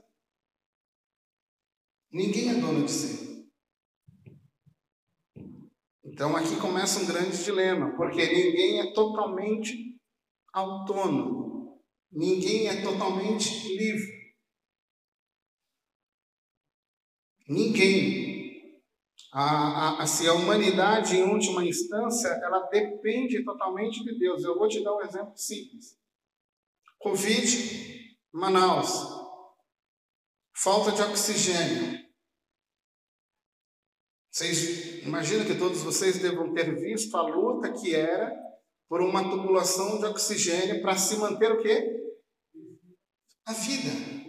ninguém 2.11 2.49
é 2.49 2.55
dono 2.55 2.85
de 2.85 2.91
si. 2.91 3.49
Então 6.03 6.35
aqui 6.35 6.59
começa 6.59 6.99
um 6.99 7.07
grande 7.07 7.41
dilema, 7.43 7.95
porque 7.95 8.25
ninguém 8.25 8.81
é 8.81 8.93
totalmente 8.93 9.97
autônomo, 10.53 11.81
ninguém 12.11 12.67
é 12.67 12.81
totalmente 12.81 13.49
livre. 13.77 14.35
Ninguém. 17.47 18.20
A, 19.31 19.43
a, 19.43 20.03
assim, 20.03 20.27
a 20.27 20.33
humanidade, 20.33 21.15
em 21.15 21.23
última 21.23 21.65
instância, 21.65 22.27
ela 22.27 22.67
depende 22.69 23.43
totalmente 23.45 24.03
de 24.03 24.19
Deus. 24.19 24.43
Eu 24.43 24.57
vou 24.57 24.67
te 24.67 24.83
dar 24.83 24.95
um 24.95 25.01
exemplo 25.01 25.33
simples. 25.37 25.97
Covid 26.99 28.17
Manaus. 28.31 28.91
Falta 30.53 30.91
de 30.91 31.01
oxigênio. 31.01 32.01
Vocês 34.29 35.03
imaginam 35.03 35.45
que 35.45 35.57
todos 35.57 35.81
vocês 35.81 36.19
devam 36.19 36.53
ter 36.53 36.75
visto 36.75 37.15
a 37.17 37.21
luta 37.21 37.73
que 37.73 37.95
era 37.95 38.31
por 38.87 39.01
uma 39.01 39.29
tubulação 39.29 39.99
de 39.99 40.05
oxigênio 40.05 40.81
para 40.81 40.95
se 40.97 41.15
manter 41.17 41.51
o 41.51 41.61
quê? 41.61 42.01
A 43.45 43.53
vida. 43.53 44.20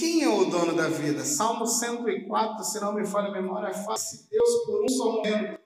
Quem 0.00 0.22
é 0.22 0.28
o 0.28 0.46
dono 0.46 0.74
da 0.74 0.88
vida? 0.88 1.22
Salmo 1.26 1.66
104, 1.66 2.64
se 2.64 2.80
não 2.80 2.94
me 2.94 3.06
falha 3.06 3.28
a 3.28 3.32
memória, 3.32 3.74
faça 3.74 4.26
Deus 4.30 4.64
por 4.64 4.82
um 4.82 4.88
só 4.88 5.12
momento 5.12 5.60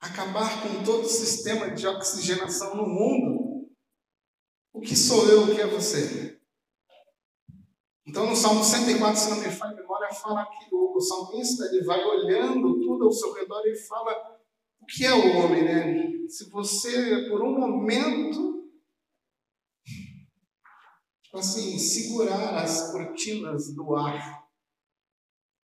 acabar 0.00 0.60
com 0.62 0.82
todo 0.82 1.02
o 1.02 1.08
sistema 1.08 1.70
de 1.70 1.86
oxigenação 1.86 2.74
no 2.74 2.86
mundo 2.86 3.70
o 4.72 4.80
que 4.80 4.96
sou 4.96 5.28
eu, 5.28 5.44
o 5.44 5.54
que 5.54 5.60
é 5.60 5.66
você? 5.66 6.40
Então, 8.04 8.26
no 8.26 8.34
Salmo 8.34 8.64
104, 8.64 9.16
se 9.16 9.30
não 9.30 9.38
me 9.38 9.50
falha 9.50 9.72
a 9.72 9.76
memória, 9.76 10.12
fala 10.14 10.44
que 10.46 10.74
o 10.74 11.00
salmista 11.00 11.66
ele 11.66 11.84
vai 11.84 12.02
olhando 12.02 12.80
tudo 12.80 13.04
ao 13.04 13.12
seu 13.12 13.32
redor 13.32 13.62
e 13.66 13.76
fala 13.76 14.40
o 14.80 14.86
que 14.86 15.04
é 15.04 15.12
o 15.12 15.36
homem, 15.38 15.62
né? 15.62 16.28
Se 16.28 16.50
você, 16.50 17.28
por 17.28 17.42
um 17.42 17.56
momento, 17.58 18.59
assim, 21.38 21.78
segurar 21.78 22.62
as 22.62 22.90
cortinas 22.90 23.74
do 23.74 23.94
ar, 23.94 24.40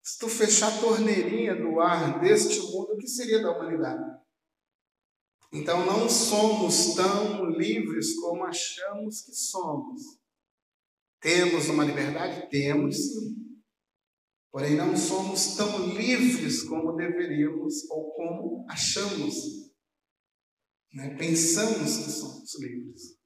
se 0.02 0.18
tu 0.18 0.28
fechar 0.28 0.72
a 0.72 0.80
torneirinha 0.80 1.56
do 1.56 1.80
ar 1.80 2.20
deste 2.20 2.60
mundo, 2.60 2.92
o 2.92 2.96
que 2.96 3.08
seria 3.08 3.42
da 3.42 3.50
humanidade? 3.50 4.20
Então 5.52 5.84
não 5.84 6.08
somos 6.08 6.94
tão 6.94 7.46
livres 7.50 8.14
como 8.20 8.44
achamos 8.44 9.22
que 9.22 9.32
somos. 9.32 10.02
Temos 11.20 11.68
uma 11.68 11.84
liberdade? 11.84 12.48
Temos 12.50 12.96
sim. 12.96 13.46
Porém, 14.52 14.76
não 14.76 14.96
somos 14.96 15.56
tão 15.56 15.88
livres 15.88 16.62
como 16.62 16.94
deveríamos 16.94 17.90
ou 17.90 18.12
como 18.12 18.66
achamos. 18.70 19.34
Né? 20.92 21.16
Pensamos 21.16 21.96
que 21.98 22.10
somos 22.10 22.58
livres. 22.60 23.18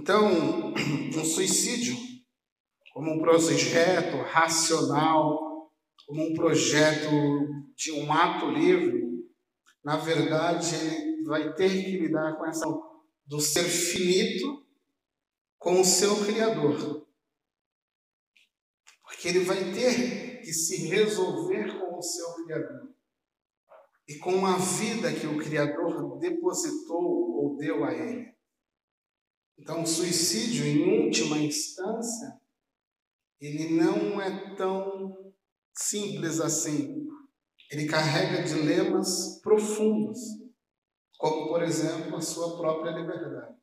Então, 0.00 0.28
um 0.76 1.24
suicídio, 1.24 1.96
como 2.94 3.14
um 3.14 3.18
projeto 3.18 4.16
racional, 4.22 5.72
como 6.06 6.22
um 6.22 6.34
projeto 6.34 7.10
de 7.76 7.90
um 7.92 8.12
ato 8.12 8.48
livre, 8.48 9.26
na 9.84 9.96
verdade, 9.96 10.72
ele 10.76 11.24
vai 11.24 11.52
ter 11.54 11.68
que 11.84 11.98
lidar 11.98 12.36
com 12.36 12.46
essa 12.46 12.64
do 13.26 13.40
ser 13.40 13.64
finito 13.64 14.64
com 15.58 15.80
o 15.80 15.84
seu 15.84 16.24
Criador. 16.24 17.04
Porque 19.02 19.28
ele 19.28 19.40
vai 19.40 19.72
ter 19.72 20.42
que 20.42 20.52
se 20.52 20.86
resolver 20.86 21.76
com 21.80 21.98
o 21.98 22.02
seu 22.02 22.34
Criador 22.44 22.94
e 24.08 24.16
com 24.18 24.46
a 24.46 24.56
vida 24.56 25.12
que 25.12 25.26
o 25.26 25.38
Criador 25.38 26.18
depositou 26.20 27.02
ou 27.02 27.56
deu 27.56 27.84
a 27.84 27.92
ele. 27.92 28.37
Então, 29.58 29.82
o 29.82 29.86
suicídio, 29.86 30.64
em 30.64 31.04
última 31.06 31.36
instância, 31.38 32.40
ele 33.40 33.74
não 33.74 34.20
é 34.20 34.54
tão 34.54 35.34
simples 35.74 36.40
assim. 36.40 37.06
Ele 37.70 37.86
carrega 37.86 38.44
dilemas 38.44 39.40
profundos, 39.42 40.18
como, 41.18 41.48
por 41.48 41.62
exemplo, 41.62 42.16
a 42.16 42.20
sua 42.20 42.56
própria 42.56 42.92
liberdade. 42.92 43.56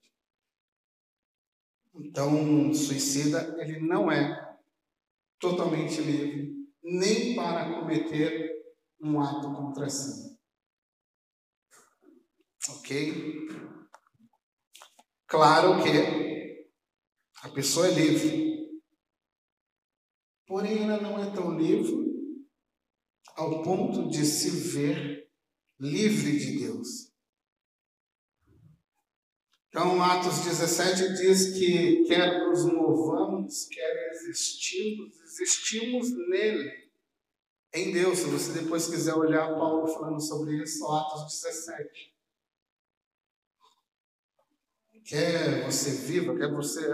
Então, 1.96 2.36
um 2.36 2.74
suicida, 2.74 3.56
ele 3.58 3.80
não 3.80 4.12
é 4.12 4.58
totalmente 5.40 6.02
livre, 6.02 6.54
nem 6.84 7.36
para 7.36 7.80
cometer 7.80 8.54
um 9.00 9.20
ato 9.22 9.54
contra 9.54 9.90
si. 9.90 10.38
Ok? 12.70 13.48
Claro 15.36 15.84
que 15.84 16.70
a 17.44 17.50
pessoa 17.50 17.88
é 17.88 17.92
livre, 17.92 18.82
porém 20.48 20.84
ela 20.84 21.02
não 21.02 21.22
é 21.22 21.30
tão 21.30 21.60
livre 21.60 22.06
ao 23.36 23.62
ponto 23.62 24.08
de 24.08 24.26
se 24.26 24.50
ver 24.50 25.30
livre 25.78 26.40
de 26.40 26.60
Deus. 26.60 27.12
Então, 29.68 30.02
Atos 30.02 30.40
17 30.46 31.18
diz 31.18 31.60
que 31.60 32.06
quer 32.06 32.48
nos 32.48 32.64
movamos, 32.64 33.66
quer 33.66 34.12
existimos, 34.12 35.20
existimos 35.20 36.12
nele, 36.30 36.90
em 37.74 37.92
Deus. 37.92 38.20
Se 38.20 38.26
você 38.28 38.54
depois 38.54 38.88
quiser 38.88 39.16
olhar 39.16 39.54
Paulo 39.56 39.86
falando 39.86 40.22
sobre 40.22 40.64
isso, 40.64 40.88
Atos 40.88 41.42
17. 41.44 42.15
Quer 45.06 45.64
você 45.66 45.92
viva, 46.08 46.36
quer 46.36 46.52
você. 46.52 46.90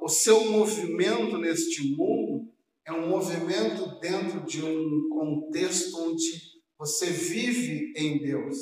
O 0.00 0.08
seu 0.08 0.50
movimento 0.50 1.36
neste 1.36 1.94
mundo 1.94 2.50
é 2.84 2.92
um 2.92 3.08
movimento 3.08 4.00
dentro 4.00 4.40
de 4.40 4.64
um 4.64 5.08
contexto 5.10 5.94
onde 6.00 6.40
você 6.78 7.06
vive 7.10 7.92
em 7.94 8.22
Deus. 8.22 8.56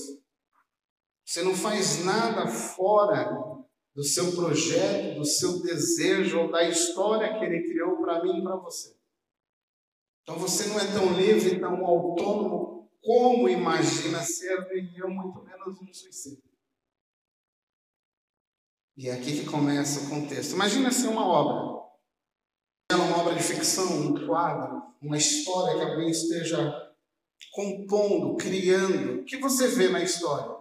Você 1.25 1.43
não 1.43 1.55
faz 1.55 2.05
nada 2.05 2.49
fora 2.49 3.31
do 3.95 4.03
seu 4.03 4.33
projeto, 4.33 5.19
do 5.19 5.25
seu 5.25 5.63
desejo 5.63 6.41
ou 6.41 6.51
da 6.51 6.69
história 6.69 7.39
que 7.39 7.45
ele 7.45 7.63
criou 7.63 7.99
para 7.99 8.23
mim 8.25 8.41
e 8.41 8.43
para 8.43 8.57
você. 8.57 8.97
Então 10.23 10.37
você 10.37 10.69
não 10.69 10.81
é 10.81 10.93
tão 10.93 11.17
livre, 11.17 11.61
tão 11.61 11.87
autônomo 11.87 12.91
como 13.01 13.49
imagina 13.49 14.21
ser, 14.21 14.69
e 14.73 14.99
eu 14.99 15.09
muito 15.09 15.43
menos 15.45 15.81
um 15.81 15.93
suicídio. 15.93 16.50
E 19.01 19.09
é 19.09 19.15
aqui 19.15 19.41
que 19.41 19.47
começa 19.47 20.01
o 20.01 20.11
contexto. 20.11 20.53
Imagina 20.53 20.91
ser 20.91 21.09
uma 21.09 21.27
obra. 21.27 21.89
Uma 22.93 23.19
obra 23.23 23.35
de 23.35 23.43
ficção, 23.43 23.87
um 23.99 24.27
quadro, 24.27 24.83
uma 25.01 25.17
história 25.17 25.75
que 25.75 25.91
alguém 25.91 26.11
esteja 26.11 26.93
compondo, 27.53 28.37
criando. 28.37 29.23
O 29.23 29.25
que 29.25 29.39
você 29.39 29.69
vê 29.69 29.89
na 29.89 30.03
história? 30.03 30.61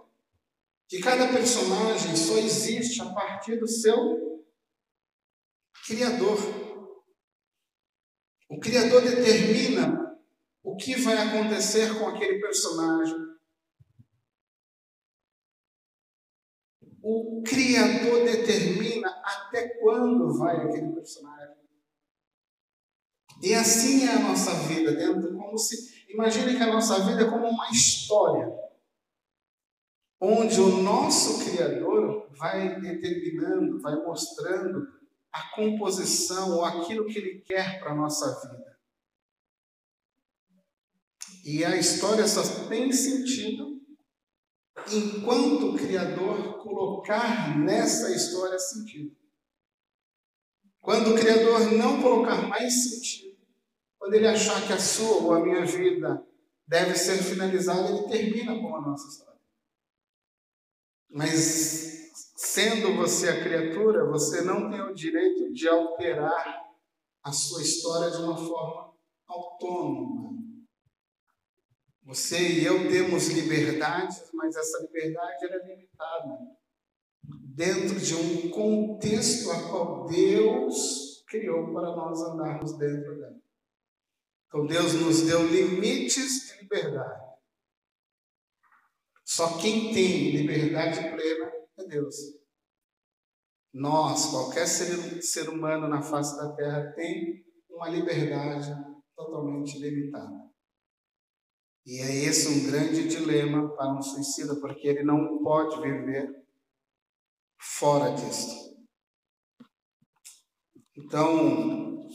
que 0.90 0.98
cada 0.98 1.28
personagem 1.28 2.16
só 2.16 2.36
existe 2.38 3.00
a 3.00 3.14
partir 3.14 3.60
do 3.60 3.68
seu 3.68 4.44
Criador. 5.86 6.36
O 8.48 8.58
Criador 8.58 9.00
determina 9.00 10.18
o 10.64 10.74
que 10.76 10.96
vai 10.96 11.16
acontecer 11.16 11.96
com 11.96 12.08
aquele 12.08 12.40
personagem. 12.40 13.29
O 17.02 17.42
Criador 17.42 18.24
determina 18.24 19.08
até 19.24 19.68
quando 19.80 20.36
vai 20.38 20.56
aquele 20.56 20.92
personagem. 20.92 21.56
E 23.42 23.54
assim 23.54 24.06
é 24.06 24.12
a 24.12 24.20
nossa 24.20 24.52
vida 24.68 24.92
dentro, 24.92 25.34
como 25.34 25.56
se. 25.56 26.04
Imagine 26.10 26.56
que 26.56 26.62
a 26.62 26.72
nossa 26.72 27.00
vida 27.00 27.22
é 27.22 27.30
como 27.30 27.46
uma 27.46 27.70
história 27.70 28.52
onde 30.20 30.60
o 30.60 30.82
nosso 30.82 31.42
Criador 31.44 32.28
vai 32.36 32.78
determinando, 32.78 33.80
vai 33.80 33.96
mostrando 33.96 34.86
a 35.32 35.54
composição 35.54 36.56
ou 36.56 36.64
aquilo 36.64 37.06
que 37.06 37.18
Ele 37.18 37.40
quer 37.40 37.80
para 37.80 37.92
a 37.92 37.94
nossa 37.94 38.48
vida. 38.48 38.78
E 41.44 41.64
a 41.64 41.76
história 41.76 42.26
só 42.28 42.42
tem 42.68 42.92
sentido 42.92 43.79
enquanto 44.92 45.70
o 45.70 45.76
Criador 45.76 46.58
colocar 46.62 47.58
nessa 47.58 48.14
história 48.14 48.58
sentido. 48.58 49.16
Quando 50.80 51.12
o 51.12 51.18
Criador 51.18 51.72
não 51.72 52.00
colocar 52.00 52.48
mais 52.48 52.90
sentido, 52.90 53.38
quando 53.98 54.14
ele 54.14 54.26
achar 54.26 54.66
que 54.66 54.72
a 54.72 54.78
sua 54.78 55.22
ou 55.22 55.34
a 55.34 55.40
minha 55.40 55.64
vida 55.64 56.26
deve 56.66 56.94
ser 56.94 57.18
finalizada, 57.22 57.90
ele 57.90 58.08
termina 58.08 58.58
com 58.58 58.76
a 58.76 58.80
nossa 58.80 59.08
história. 59.08 59.40
Mas 61.10 62.10
sendo 62.36 62.96
você 62.96 63.28
a 63.28 63.42
criatura, 63.42 64.06
você 64.06 64.42
não 64.42 64.70
tem 64.70 64.80
o 64.80 64.94
direito 64.94 65.52
de 65.52 65.68
alterar 65.68 66.70
a 67.22 67.32
sua 67.32 67.62
história 67.62 68.10
de 68.10 68.22
uma 68.22 68.36
forma 68.36 68.94
autônoma. 69.26 70.39
Você 72.04 72.38
e 72.38 72.64
eu 72.64 72.88
temos 72.88 73.28
liberdades, 73.28 74.30
mas 74.32 74.56
essa 74.56 74.82
liberdade 74.82 75.44
é 75.44 75.66
limitada 75.66 76.38
dentro 77.54 78.00
de 78.00 78.14
um 78.14 78.50
contexto 78.50 79.50
a 79.50 79.68
qual 79.68 80.06
Deus 80.06 81.22
criou 81.28 81.72
para 81.72 81.94
nós 81.94 82.20
andarmos 82.22 82.76
dentro 82.78 83.16
dela. 83.18 83.40
Então 84.46 84.66
Deus 84.66 84.94
nos 84.94 85.22
deu 85.22 85.46
limites 85.46 86.48
de 86.48 86.62
liberdade. 86.62 87.30
Só 89.24 89.58
quem 89.58 89.94
tem 89.94 90.32
liberdade 90.32 90.98
plena 90.98 91.52
é 91.78 91.84
Deus. 91.86 92.16
Nós, 93.72 94.26
qualquer 94.26 94.66
ser, 94.66 95.22
ser 95.22 95.48
humano 95.48 95.86
na 95.86 96.02
face 96.02 96.36
da 96.36 96.52
terra, 96.56 96.92
tem 96.92 97.44
uma 97.68 97.88
liberdade 97.88 98.68
totalmente 99.14 99.78
limitada. 99.78 100.49
E 101.86 101.98
é 101.98 102.24
esse 102.24 102.48
um 102.48 102.66
grande 102.70 103.08
dilema 103.08 103.74
para 103.74 103.96
um 103.96 104.02
suicida, 104.02 104.54
porque 104.60 104.86
ele 104.86 105.02
não 105.02 105.42
pode 105.42 105.80
viver 105.80 106.44
fora 107.58 108.10
disso. 108.10 108.76
Então, 110.96 112.08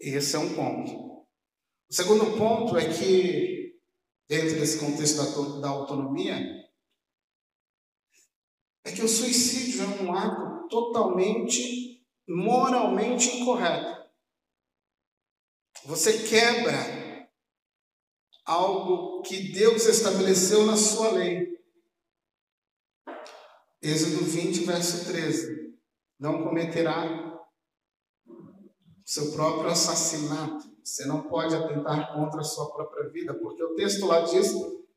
esse 0.00 0.36
é 0.36 0.38
um 0.38 0.54
ponto. 0.54 0.92
O 1.90 1.94
segundo 1.94 2.36
ponto 2.38 2.76
é 2.76 2.88
que 2.92 3.62
dentro 4.32 4.58
desse 4.58 4.78
contexto 4.78 5.60
da 5.60 5.68
autonomia, 5.68 6.38
é 8.82 8.90
que 8.90 9.02
o 9.02 9.08
suicídio 9.08 9.82
é 9.82 10.02
um 10.02 10.14
ato 10.14 10.68
totalmente 10.68 12.02
moralmente 12.26 13.36
incorreto. 13.36 14.10
Você 15.84 16.26
quebra 16.26 17.01
algo 18.44 19.22
que 19.22 19.52
Deus 19.52 19.86
estabeleceu 19.86 20.66
na 20.66 20.76
sua 20.76 21.12
lei. 21.12 21.52
Êxodo 23.80 24.24
20, 24.24 24.64
verso 24.64 25.06
13. 25.06 25.76
Não 26.18 26.44
cometerá 26.44 27.42
seu 29.04 29.32
próprio 29.32 29.70
assassinato. 29.70 30.70
Você 30.82 31.04
não 31.06 31.22
pode 31.22 31.54
atentar 31.54 32.12
contra 32.14 32.40
a 32.40 32.44
sua 32.44 32.72
própria 32.72 33.08
vida, 33.10 33.34
porque 33.34 33.62
o 33.62 33.74
texto 33.74 34.06
lá 34.06 34.20
diz 34.20 34.52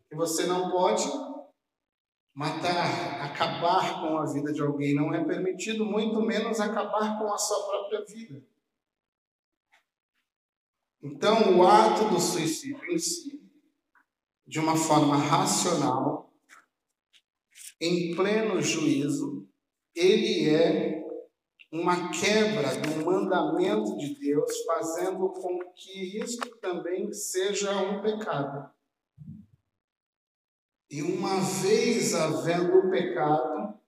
que 0.08 0.16
você 0.16 0.46
não 0.46 0.72
pode 0.72 1.04
matar, 2.34 3.22
acabar 3.22 4.02
com 4.02 4.18
a 4.18 4.26
vida 4.26 4.52
de 4.52 4.62
alguém. 4.62 4.94
Não 4.94 5.14
é 5.14 5.24
permitido, 5.24 5.86
muito 5.86 6.22
menos 6.22 6.60
acabar 6.60 7.18
com 7.18 7.34
a 7.34 7.38
sua 7.38 7.66
própria 7.68 8.06
vida. 8.06 8.42
Então, 11.06 11.60
o 11.60 11.68
ato 11.68 12.10
do 12.10 12.20
suicídio 12.20 12.84
em 12.92 12.98
si, 12.98 13.40
de 14.48 14.58
uma 14.58 14.76
forma 14.76 15.16
racional, 15.16 16.34
em 17.80 18.16
pleno 18.16 18.60
juízo, 18.60 19.48
ele 19.94 20.50
é 20.50 21.06
uma 21.72 22.10
quebra 22.10 22.76
do 22.78 23.06
mandamento 23.06 23.96
de 24.00 24.16
Deus, 24.20 24.52
fazendo 24.66 25.30
com 25.30 25.60
que 25.76 26.18
isso 26.18 26.40
também 26.60 27.14
seja 27.14 27.80
um 27.84 28.02
pecado. 28.02 28.74
E 30.90 31.04
uma 31.04 31.40
vez 31.62 32.16
havendo 32.16 32.80
o 32.80 32.90
pecado, 32.90 33.80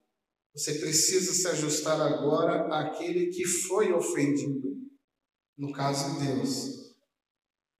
você 0.54 0.76
precisa 0.76 1.34
se 1.34 1.48
ajustar 1.48 2.00
agora 2.00 2.68
àquele 2.80 3.32
que 3.32 3.44
foi 3.44 3.92
ofendido, 3.92 4.78
no 5.58 5.72
caso 5.74 6.20
Deus. 6.24 6.87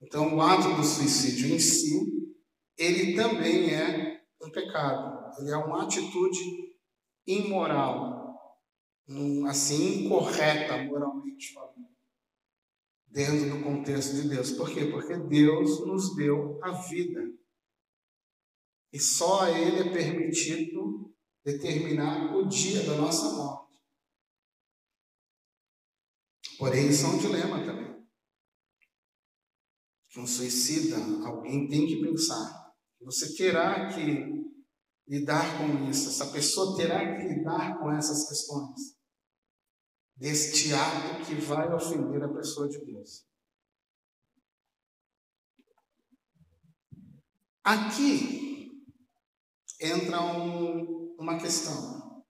Então, 0.02 0.36
o 0.36 0.42
ato 0.42 0.76
do 0.76 0.84
suicídio 0.84 1.56
em 1.56 1.60
si, 1.60 2.34
ele 2.78 3.16
também 3.16 3.74
é 3.74 4.24
um 4.42 4.52
pecado. 4.52 5.18
Ele 5.40 5.52
é 5.52 5.58
uma 5.58 5.84
atitude 5.84 6.76
imoral, 7.26 8.54
assim, 9.50 10.06
incorreta 10.06 10.84
moralmente 10.84 11.54
falando, 11.54 11.88
dentro 13.08 13.50
do 13.50 13.64
contexto 13.64 14.16
de 14.16 14.30
Deus. 14.30 14.52
Por 14.52 14.74
quê? 14.74 14.86
Porque 14.86 15.18
Deus 15.18 15.86
nos 15.86 16.16
deu 16.16 16.60
a 16.64 16.72
vida. 16.72 17.22
E 18.94 19.00
só 19.00 19.42
a 19.42 19.52
Ele 19.52 19.90
é 19.90 19.94
permitido 19.94 21.14
determinar 21.44 22.36
o 22.36 22.48
dia 22.48 22.84
da 22.84 22.96
nossa 22.96 23.32
morte. 23.36 23.78
Porém, 26.58 26.90
isso 26.90 27.06
é 27.06 27.10
um 27.10 27.18
dilema 27.20 27.64
também. 27.64 27.77
Que 30.18 30.22
um 30.22 30.26
suicida, 30.26 30.98
alguém 31.28 31.70
tem 31.70 31.86
que 31.86 32.02
pensar. 32.02 32.74
Você 33.02 33.36
terá 33.36 33.88
que 33.94 34.44
lidar 35.08 35.60
com 35.60 35.88
isso, 35.92 36.10
essa 36.10 36.32
pessoa 36.32 36.76
terá 36.76 37.16
que 37.16 37.28
lidar 37.28 37.78
com 37.78 37.92
essas 37.92 38.28
questões. 38.28 38.98
Deste 40.16 40.74
ato 40.74 41.24
que 41.24 41.36
vai 41.36 41.72
ofender 41.72 42.24
a 42.24 42.34
pessoa 42.34 42.68
de 42.68 42.84
Deus. 42.84 43.28
Aqui 47.64 48.72
entra 49.80 50.20
um, 50.20 51.16
uma 51.20 51.38
questão. 51.38 52.26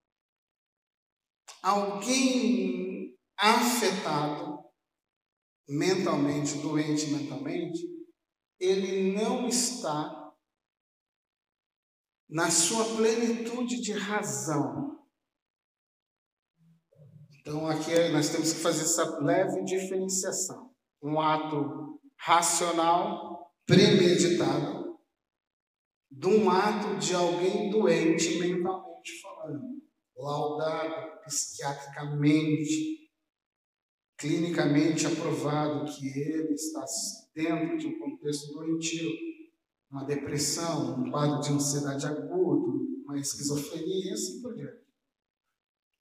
Alguém 1.63 3.17
afetado 3.37 4.56
mentalmente, 5.67 6.57
doente 6.59 7.07
mentalmente, 7.07 7.85
ele 8.59 9.13
não 9.13 9.47
está 9.47 10.33
na 12.29 12.49
sua 12.49 12.83
plenitude 12.95 13.81
de 13.81 13.93
razão. 13.93 14.99
Então 17.39 17.67
aqui 17.67 18.09
nós 18.09 18.29
temos 18.29 18.53
que 18.53 18.59
fazer 18.59 18.81
essa 18.81 19.19
leve 19.19 19.63
diferenciação. 19.63 20.73
Um 21.01 21.19
ato 21.19 22.01
racional, 22.17 23.53
premeditado, 23.65 24.97
de 26.09 26.27
um 26.27 26.49
ato 26.49 26.97
de 26.97 27.13
alguém 27.13 27.69
doente 27.69 28.39
mentalmente 28.39 29.21
falando, 29.21 29.81
laudado 30.15 31.21
psiquiatricamente, 31.21 32.96
clinicamente 34.17 35.05
aprovado 35.05 35.85
que 35.85 36.07
ele 36.07 36.53
está 36.53 36.83
dentro 37.35 37.77
de 37.77 37.87
um 37.87 37.99
contexto 37.99 38.51
doentio, 38.51 39.11
uma 39.91 40.03
depressão, 40.03 40.99
um 40.99 41.11
quadro 41.11 41.39
de 41.39 41.51
ansiedade 41.51 42.07
agudo, 42.07 43.03
uma 43.05 43.19
esquizofrenia 43.19 44.09
e 44.09 44.13
assim 44.13 44.41
por 44.41 44.55
diante. 44.55 44.85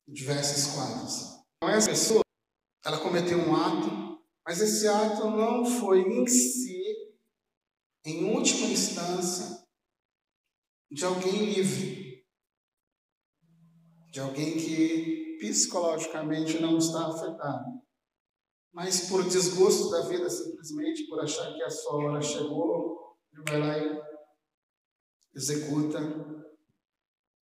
Diversos 0.09 0.75
quadros. 0.75 1.45
Então, 1.57 1.69
essa 1.69 1.91
pessoa, 1.91 2.23
ela 2.85 2.99
cometeu 3.01 3.39
um 3.39 3.55
ato, 3.55 4.23
mas 4.47 4.61
esse 4.61 4.89
ato 4.89 5.31
não 5.31 5.65
foi 5.65 6.01
em 6.01 6.27
si, 6.27 6.83
em 8.05 8.25
última 8.25 8.69
instância, 8.69 9.67
de 10.91 11.05
alguém 11.05 11.53
livre, 11.53 12.25
de 14.11 14.21
alguém 14.21 14.57
que 14.57 15.37
psicologicamente 15.39 16.59
não 16.61 16.79
está 16.79 17.09
afetado 17.09 17.86
mas 18.77 19.09
por 19.09 19.25
desgosto 19.25 19.89
da 19.89 20.03
vida, 20.03 20.29
simplesmente 20.29 21.07
por 21.07 21.19
achar 21.19 21.51
que 21.55 21.63
a 21.63 21.71
sua 21.71 21.95
hora 21.95 22.21
chegou, 22.21 23.17
ele 23.33 23.43
vai 23.49 23.59
lá 23.59 23.79
e 23.79 24.03
executa 25.35 25.99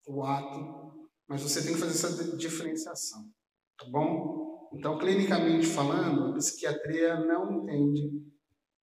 o 0.07 0.23
ato. 0.23 1.09
Mas 1.27 1.43
você 1.43 1.61
tem 1.65 1.75
que 1.75 1.81
fazer 1.81 1.91
essa 1.91 2.37
diferenciação, 2.37 3.29
tá 3.77 3.85
bom? 3.87 4.71
Então, 4.75 4.97
clinicamente 4.97 5.67
falando, 5.67 6.31
a 6.31 6.35
psiquiatria 6.35 7.19
não 7.19 7.65
entende 7.65 8.25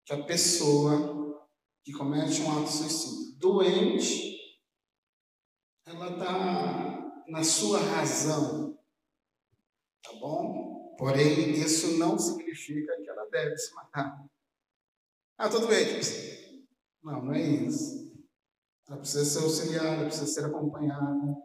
que 0.04 0.12
a 0.12 0.22
pessoa 0.26 1.47
que 1.86 1.93
comete 1.93 2.41
um 2.41 2.60
ato 2.60 2.70
suicida 2.70 3.38
doente, 3.38 4.60
ela 5.86 6.12
está 6.12 7.24
na 7.30 7.43
sua 7.45 7.80
razão, 7.80 8.78
tá 10.04 10.12
bom? 10.20 10.61
Porém, 11.02 11.49
isso 11.54 11.97
não 11.97 12.16
significa 12.16 12.95
que 13.02 13.10
ela 13.10 13.28
deve 13.32 13.58
se 13.58 13.74
matar. 13.74 14.24
Ah, 15.36 15.47
estou 15.47 15.62
doente. 15.62 16.70
Não, 17.02 17.24
não 17.24 17.34
é 17.34 17.41
isso. 17.41 18.16
Ela 18.88 18.99
precisa 18.99 19.26
ser 19.26 19.43
auxiliada, 19.43 20.06
precisa 20.06 20.28
ser 20.28 20.45
acompanhada, 20.45 21.36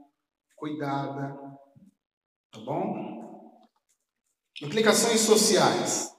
cuidada. 0.57 1.59
Tá 2.51 2.61
bom? 2.67 3.67
Implicações 4.61 5.21
sociais. 5.21 6.15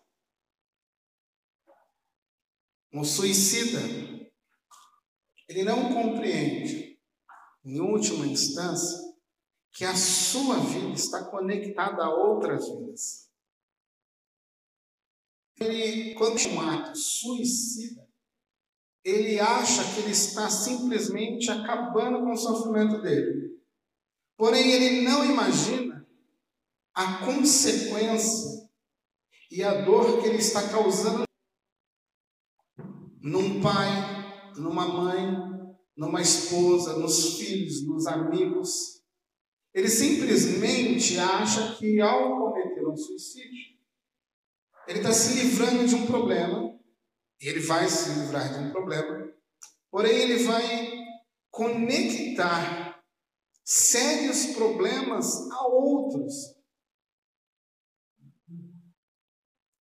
Um 2.91 3.03
suicida, 3.03 3.77
ele 5.47 5.61
não 5.61 5.93
compreende, 5.93 6.99
em 7.63 7.79
última 7.81 8.25
instância, 8.25 8.97
que 9.73 9.85
a 9.85 9.95
sua 9.95 10.55
vida 10.55 10.93
está 10.93 11.23
conectada 11.29 12.03
a 12.03 12.09
outras 12.09 12.67
vidas 12.67 13.26
ele, 15.59 16.13
quando 16.15 16.39
é 16.39 16.47
um 16.49 16.61
ato 16.61 16.97
suicida, 16.97 18.07
ele 19.03 19.39
acha 19.39 19.83
que 19.93 20.01
ele 20.01 20.11
está 20.11 20.49
simplesmente 20.49 21.49
acabando 21.49 22.19
com 22.19 22.31
o 22.31 22.37
sofrimento 22.37 23.01
dele. 23.01 23.57
Porém, 24.35 24.69
ele 24.71 25.01
não 25.01 25.25
imagina 25.25 26.05
a 26.93 27.25
consequência 27.25 28.67
e 29.49 29.63
a 29.63 29.81
dor 29.81 30.21
que 30.21 30.27
ele 30.27 30.37
está 30.37 30.67
causando 30.69 31.23
num 33.21 33.61
pai, 33.61 34.53
numa 34.57 34.87
mãe, 34.87 35.47
numa 35.95 36.21
esposa, 36.21 36.97
nos 36.97 37.37
filhos, 37.37 37.85
nos 37.87 38.05
amigos. 38.07 39.01
Ele 39.73 39.89
simplesmente 39.89 41.17
acha 41.17 41.75
que 41.75 41.99
ao 42.01 42.37
cometer 42.37 42.87
um 42.87 42.95
suicídio, 42.95 43.76
ele 44.87 44.99
está 44.99 45.11
se 45.11 45.33
livrando 45.33 45.85
de 45.85 45.95
um 45.95 46.05
problema, 46.07 46.73
ele 47.39 47.59
vai 47.59 47.87
se 47.89 48.09
livrar 48.19 48.53
de 48.53 48.59
um 48.59 48.71
problema, 48.71 49.29
porém 49.91 50.15
ele 50.15 50.43
vai 50.43 51.05
conectar 51.51 53.03
sérios 53.65 54.47
problemas 54.55 55.51
a 55.51 55.67
outros. 55.67 56.55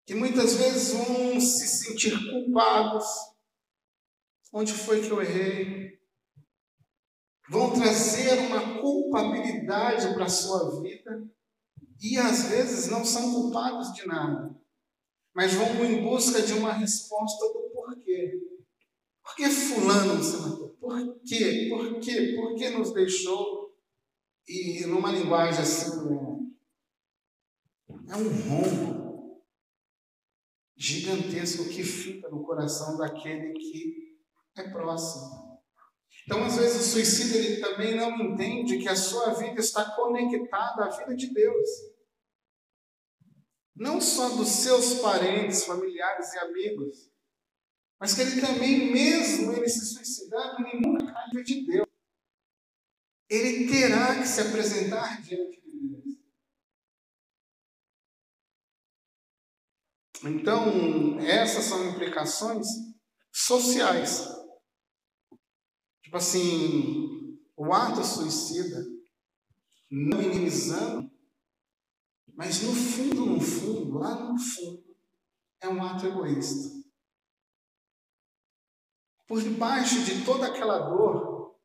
Que 0.04 0.14
muitas 0.14 0.54
vezes 0.54 0.92
vão 0.92 1.40
se 1.40 1.66
sentir 1.66 2.16
culpados. 2.30 3.06
Onde 4.52 4.72
foi 4.72 5.02
que 5.02 5.10
eu 5.10 5.20
errei? 5.20 6.00
Vão 7.48 7.72
trazer 7.72 8.38
uma 8.40 8.80
culpabilidade 8.80 10.14
para 10.14 10.24
a 10.24 10.28
sua 10.28 10.80
vida 10.80 11.28
e 12.00 12.18
às 12.18 12.44
vezes 12.44 12.88
não 12.88 13.04
são 13.04 13.32
culpados 13.32 13.92
de 13.92 14.06
nada 14.06 14.65
mas 15.36 15.52
vão 15.52 15.84
em 15.84 16.02
busca 16.02 16.40
de 16.40 16.54
uma 16.54 16.72
resposta 16.72 17.44
do 17.52 17.70
porquê. 17.74 18.40
Por 19.22 19.36
que 19.36 19.50
fulano 19.50 20.24
se 20.24 20.38
matou? 20.38 20.70
Por 20.80 21.20
quê? 21.26 21.66
Por 21.68 22.00
quê? 22.00 22.32
Por 22.34 22.54
que 22.54 22.70
nos 22.70 22.94
deixou? 22.94 23.76
E 24.48 24.86
numa 24.86 25.12
linguagem 25.12 25.60
assim, 25.60 26.54
é 28.08 28.16
um 28.16 28.48
rombo 28.48 29.42
gigantesco 30.74 31.68
que 31.68 31.84
fica 31.84 32.30
no 32.30 32.42
coração 32.42 32.96
daquele 32.96 33.52
que 33.58 34.16
é 34.56 34.70
próximo. 34.70 35.60
Então, 36.24 36.42
às 36.44 36.56
vezes, 36.56 36.80
o 36.80 36.92
suicídio 36.92 37.36
ele 37.36 37.60
também 37.60 37.94
não 37.94 38.18
entende 38.22 38.78
que 38.78 38.88
a 38.88 38.96
sua 38.96 39.34
vida 39.34 39.60
está 39.60 39.84
conectada 39.90 40.86
à 40.86 40.88
vida 40.88 41.14
de 41.14 41.26
Deus 41.34 41.95
não 43.76 44.00
só 44.00 44.30
dos 44.30 44.48
seus 44.48 45.00
parentes, 45.00 45.64
familiares 45.64 46.32
e 46.32 46.38
amigos, 46.38 47.10
mas 48.00 48.14
que 48.14 48.22
ele 48.22 48.40
também, 48.40 48.92
mesmo 48.92 49.52
ele 49.52 49.68
se 49.68 49.84
suicidando, 49.94 50.66
ele 50.66 50.80
nunca 50.80 51.12
cai 51.12 51.42
de 51.42 51.66
Deus. 51.66 51.86
Ele 53.28 53.68
terá 53.68 54.18
que 54.18 54.26
se 54.26 54.40
apresentar 54.40 55.20
diante 55.22 55.60
de 55.60 55.88
Deus. 55.88 56.18
Então, 60.24 61.18
essas 61.20 61.64
são 61.64 61.90
implicações 61.90 62.66
sociais. 63.32 64.26
Tipo 66.02 66.16
assim, 66.16 67.38
o 67.56 67.72
ato 67.72 68.04
suicida, 68.04 68.84
não 69.90 70.18
minimizando, 70.18 71.10
mas 72.36 72.62
no 72.62 72.74
fundo, 72.74 73.24
no 73.24 73.40
fundo, 73.40 73.98
lá 73.98 74.30
no 74.30 74.38
fundo, 74.38 74.84
é 75.58 75.68
um 75.68 75.82
ato 75.82 76.06
egoísta. 76.06 76.76
por 79.26 79.40
debaixo 79.42 80.04
de 80.04 80.24
toda 80.24 80.46
aquela 80.46 80.78
dor, 80.78 81.56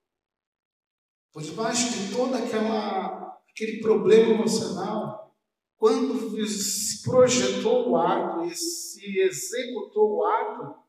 por 1.31 1.43
debaixo 1.43 1.91
de 1.91 2.15
todo 2.15 2.33
aquele 2.33 3.81
problema 3.81 4.33
emocional, 4.33 5.35
quando 5.77 6.47
se 6.47 7.03
projetou 7.03 7.89
o 7.89 7.97
ato 7.97 8.45
e 8.45 8.55
se 8.55 9.19
executou 9.19 10.17
o 10.17 10.25
ato, 10.25 10.81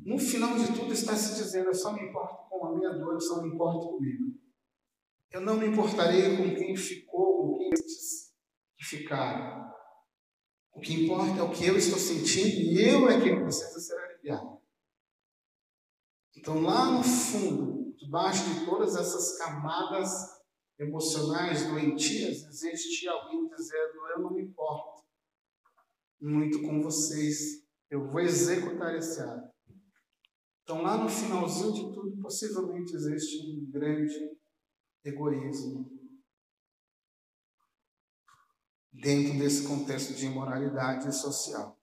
no 0.00 0.18
final 0.18 0.56
de 0.56 0.72
tudo 0.72 0.92
está 0.92 1.16
se 1.16 1.34
dizendo: 1.42 1.68
eu 1.68 1.74
só 1.74 1.92
me 1.92 2.02
importo 2.02 2.48
com 2.48 2.66
a 2.66 2.76
minha 2.76 2.90
dor, 2.90 3.14
eu 3.14 3.20
só 3.20 3.42
me 3.42 3.48
importo 3.48 3.88
comigo. 3.88 4.38
Eu 5.30 5.40
não 5.40 5.56
me 5.56 5.66
importarei 5.66 6.36
com 6.36 6.54
quem 6.54 6.76
ficou, 6.76 7.38
com 7.38 7.58
quem 7.58 7.70
ficaram. 8.84 9.72
O 10.72 10.80
que 10.80 11.04
importa 11.04 11.40
é 11.40 11.42
o 11.42 11.50
que 11.50 11.66
eu 11.66 11.76
estou 11.76 11.98
sentindo 11.98 12.56
e 12.56 12.88
eu 12.88 13.08
é 13.08 13.20
quem 13.20 13.42
precisa 13.42 13.80
ser 13.80 13.98
aliviado. 13.98 14.58
Então, 16.36 16.62
lá 16.62 16.92
no 16.92 17.02
fundo, 17.02 17.94
debaixo 17.96 18.44
de 18.48 18.64
todas 18.64 18.94
essas 18.94 19.38
camadas 19.38 20.08
emocionais 20.78 21.66
doentias, 21.66 22.44
existe 22.44 23.08
alguém 23.08 23.48
dizendo: 23.48 24.06
Eu 24.14 24.22
não 24.22 24.32
me 24.32 24.42
importo 24.42 25.02
muito 26.20 26.62
com 26.62 26.80
vocês, 26.80 27.66
eu 27.90 28.08
vou 28.08 28.20
executar 28.20 28.94
esse 28.94 29.20
ato. 29.20 29.52
Então, 30.62 30.82
lá 30.82 30.96
no 30.96 31.08
finalzinho 31.08 31.72
de 31.72 31.92
tudo, 31.94 32.20
possivelmente 32.20 32.94
existe 32.94 33.50
um 33.50 33.70
grande 33.70 34.38
egoísmo 35.04 35.97
dentro 39.00 39.38
desse 39.38 39.66
contexto 39.66 40.14
de 40.14 40.26
imoralidade 40.26 41.14
social. 41.14 41.78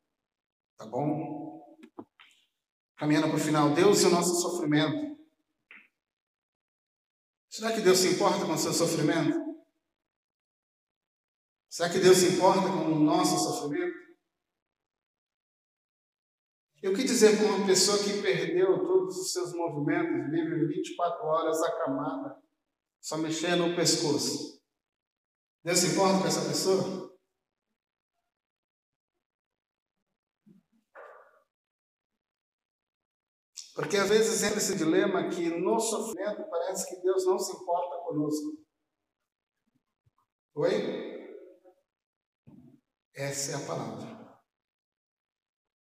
Tá 0.78 0.86
bom? 0.86 1.78
Caminhando 2.98 3.28
para 3.28 3.38
o 3.38 3.40
final, 3.40 3.74
Deus 3.74 4.02
e 4.02 4.06
o 4.06 4.10
nosso 4.10 4.36
sofrimento. 4.42 5.16
Será 7.50 7.72
que 7.72 7.82
Deus 7.82 8.00
se 8.00 8.10
importa 8.10 8.46
com 8.46 8.54
o 8.54 8.58
seu 8.58 8.74
sofrimento? 8.74 9.46
Será 11.70 11.90
que 11.90 12.00
Deus 12.00 12.18
se 12.18 12.34
importa 12.34 12.62
com 12.62 12.86
o 12.92 13.00
nosso 13.00 13.38
sofrimento? 13.38 13.96
E 16.82 16.88
o 16.88 16.94
que 16.94 17.04
dizer 17.04 17.38
com 17.38 17.46
uma 17.46 17.66
pessoa 17.66 17.98
que 17.98 18.22
perdeu 18.22 18.86
todos 18.86 19.18
os 19.18 19.32
seus 19.32 19.54
movimentos, 19.54 20.30
vive 20.30 20.68
24 20.68 21.26
horas 21.26 21.62
acamada, 21.64 22.42
só 23.02 23.18
mexendo 23.18 23.68
no 23.68 23.76
pescoço? 23.76 24.62
Deus 25.64 25.80
se 25.80 25.88
importa 25.88 26.20
com 26.20 26.28
essa 26.28 26.48
pessoa? 26.48 27.05
Porque 33.76 33.98
às 33.98 34.08
vezes 34.08 34.42
entra 34.42 34.58
esse 34.58 34.78
dilema 34.78 35.30
que 35.30 35.50
no 35.50 35.78
sofrimento 35.78 36.50
parece 36.50 36.88
que 36.88 37.02
Deus 37.02 37.26
não 37.26 37.38
se 37.38 37.52
importa 37.52 37.98
conosco. 38.06 38.66
Oi? 40.56 41.36
Essa 43.14 43.52
é 43.52 43.56
a 43.56 43.68
palavra. 43.68 44.16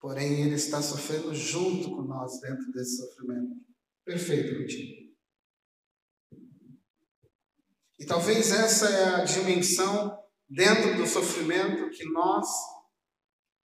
Porém, 0.01 0.41
Ele 0.41 0.55
está 0.55 0.81
sofrendo 0.81 1.33
junto 1.33 1.89
com 1.95 2.01
nós 2.01 2.41
dentro 2.41 2.69
desse 2.73 2.97
sofrimento. 2.97 3.55
Perfeito, 4.03 4.57
Vitinho. 4.57 5.15
E 7.97 8.05
talvez 8.05 8.51
essa 8.51 8.89
é 8.89 9.15
a 9.15 9.23
dimensão 9.23 10.21
dentro 10.49 10.97
do 10.97 11.07
sofrimento 11.07 11.89
que 11.91 12.03
nós 12.11 12.45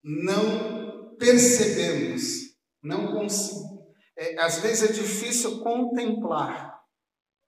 não 0.02 1.18
percebemos, 1.18 2.58
não 2.82 3.12
conseguimos 3.12 3.81
é, 4.22 4.40
às 4.40 4.60
vezes 4.60 4.92
é 4.92 4.94
difícil 4.94 5.64
contemplar 5.64 6.80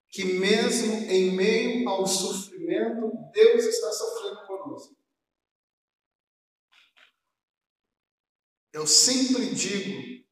que 0.09 0.25
mesmo 0.25 0.95
em 1.11 1.37
meio 1.37 1.87
ao 1.87 2.07
sofrimento, 2.07 3.13
Deus 3.31 3.65
está 3.65 3.93
sofrendo 3.93 4.47
conosco. 4.47 4.97
Eu 8.73 8.87
sempre 8.87 9.55
digo 9.55 10.25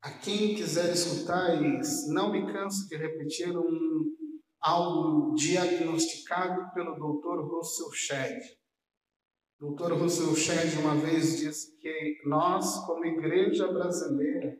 a 0.00 0.12
quem 0.12 0.54
quiser 0.54 0.92
escutar 0.92 1.60
e 1.60 1.80
não 2.12 2.30
me 2.30 2.52
canso 2.52 2.88
de 2.88 2.96
repetir 2.96 3.56
um 3.56 4.14
algo 4.60 5.34
diagnosticado 5.34 6.72
pelo 6.72 6.94
Dr. 6.94 7.42
Russell 7.42 7.92
Shedd. 7.92 8.40
Doutor 9.58 9.92
Russell 9.92 10.34
Shedd 10.34 10.78
uma 10.78 10.96
vez 10.96 11.38
disse 11.38 11.76
que 11.78 12.20
nós, 12.26 12.84
como 12.86 13.04
igreja 13.04 13.72
brasileira, 13.72 14.58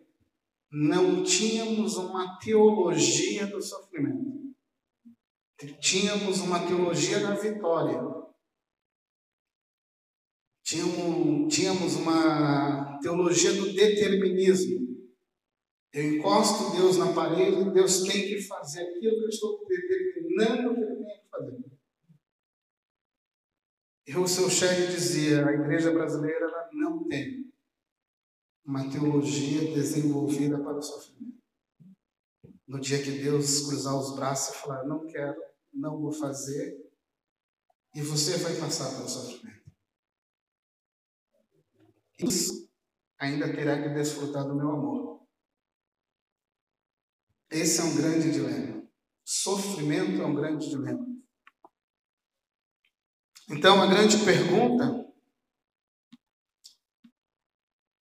não 0.71 1.23
tínhamos 1.23 1.97
uma 1.97 2.39
teologia 2.39 3.47
do 3.47 3.61
sofrimento. 3.61 4.55
Tínhamos 5.81 6.41
uma 6.41 6.67
teologia 6.67 7.21
da 7.21 7.35
vitória. 7.35 8.01
Tínhamos, 10.65 11.95
uma 11.97 12.99
teologia 13.01 13.53
do 13.53 13.73
determinismo. 13.73 14.85
Eu 15.93 16.15
encosto 16.15 16.77
Deus 16.77 16.97
na 16.97 17.13
parede 17.13 17.71
Deus 17.71 18.03
tem 18.03 18.23
que 18.23 18.41
fazer 18.41 18.83
aquilo 18.83 19.17
que 19.17 19.25
eu 19.25 19.29
estou 19.29 19.65
determinando 19.69 20.75
que 20.75 20.81
Ele 20.81 21.05
tem 21.05 21.21
que 21.21 21.29
fazer. 21.31 21.65
Seu 24.07 24.51
chefe 24.51 24.89
dizia: 24.89 25.47
a 25.47 25.53
igreja 25.53 25.91
brasileira 25.91 26.69
não 26.73 27.09
tem 27.09 27.51
uma 28.65 28.91
teologia 28.91 29.75
desenvolvida 29.75 30.63
para 30.63 30.79
o 30.79 30.83
sofrimento. 30.83 31.43
No 32.67 32.81
dia 32.81 33.03
que 33.03 33.11
Deus 33.23 33.67
cruzar 33.67 33.97
os 33.99 34.15
braços 34.15 34.55
e 34.55 34.59
falar: 34.59 34.85
não 34.85 35.07
quero, 35.07 35.41
não 35.73 36.01
vou 36.01 36.13
fazer, 36.13 36.77
e 37.95 38.03
você 38.03 38.37
vai 38.39 38.55
passar 38.57 38.95
pelo 38.95 39.09
sofrimento. 39.09 39.65
Isso 42.19 42.69
ainda 43.19 43.51
terá 43.55 43.83
que 43.83 43.89
desfrutar 43.95 44.45
do 44.47 44.55
meu 44.55 44.71
amor. 44.71 45.27
Esse 47.51 47.81
é 47.81 47.85
um 47.85 47.97
grande 47.97 48.33
dilema. 48.33 48.87
Sofrimento 49.25 50.21
é 50.21 50.27
um 50.27 50.35
grande 50.35 50.69
dilema. 50.69 51.14
Então, 53.51 53.83
a 53.83 53.87
grande 53.87 54.25
pergunta. 54.25 55.05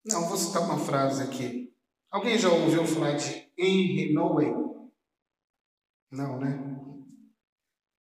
Não, 0.05 0.29
vou 0.29 0.37
citar 0.37 0.63
uma 0.63 0.79
frase 0.79 1.23
aqui. 1.23 1.75
Alguém 2.11 2.39
já 2.39 2.49
ouviu 2.49 2.85
falar 2.85 3.13
de 3.13 3.49
Henry 3.57 4.13
Nowen? 4.13 4.55
Não, 6.11 6.41
né? 6.41 6.81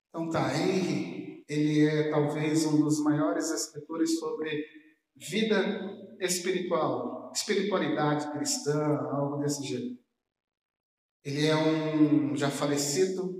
Então 0.08 0.28
tá, 0.28 0.52
Henry, 0.52 1.44
ele 1.48 1.86
é 1.86 2.10
talvez 2.10 2.66
um 2.66 2.80
dos 2.82 3.00
maiores 3.00 3.50
escritores 3.50 4.18
sobre 4.18 4.66
vida 5.14 6.16
espiritual, 6.18 7.30
espiritualidade 7.32 8.30
cristã, 8.32 8.82
algo 9.12 9.36
desse 9.36 9.62
jeito. 9.62 10.00
Ele 11.24 11.46
é 11.46 11.56
um 11.56 12.34
já 12.34 12.50
falecido, 12.50 13.38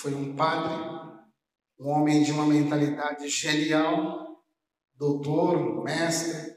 foi 0.00 0.12
um 0.14 0.34
padre, 0.34 1.05
um 1.78 1.88
homem 1.88 2.22
de 2.22 2.32
uma 2.32 2.46
mentalidade 2.46 3.28
genial, 3.28 4.42
doutor, 4.94 5.84
mestre, 5.84 6.56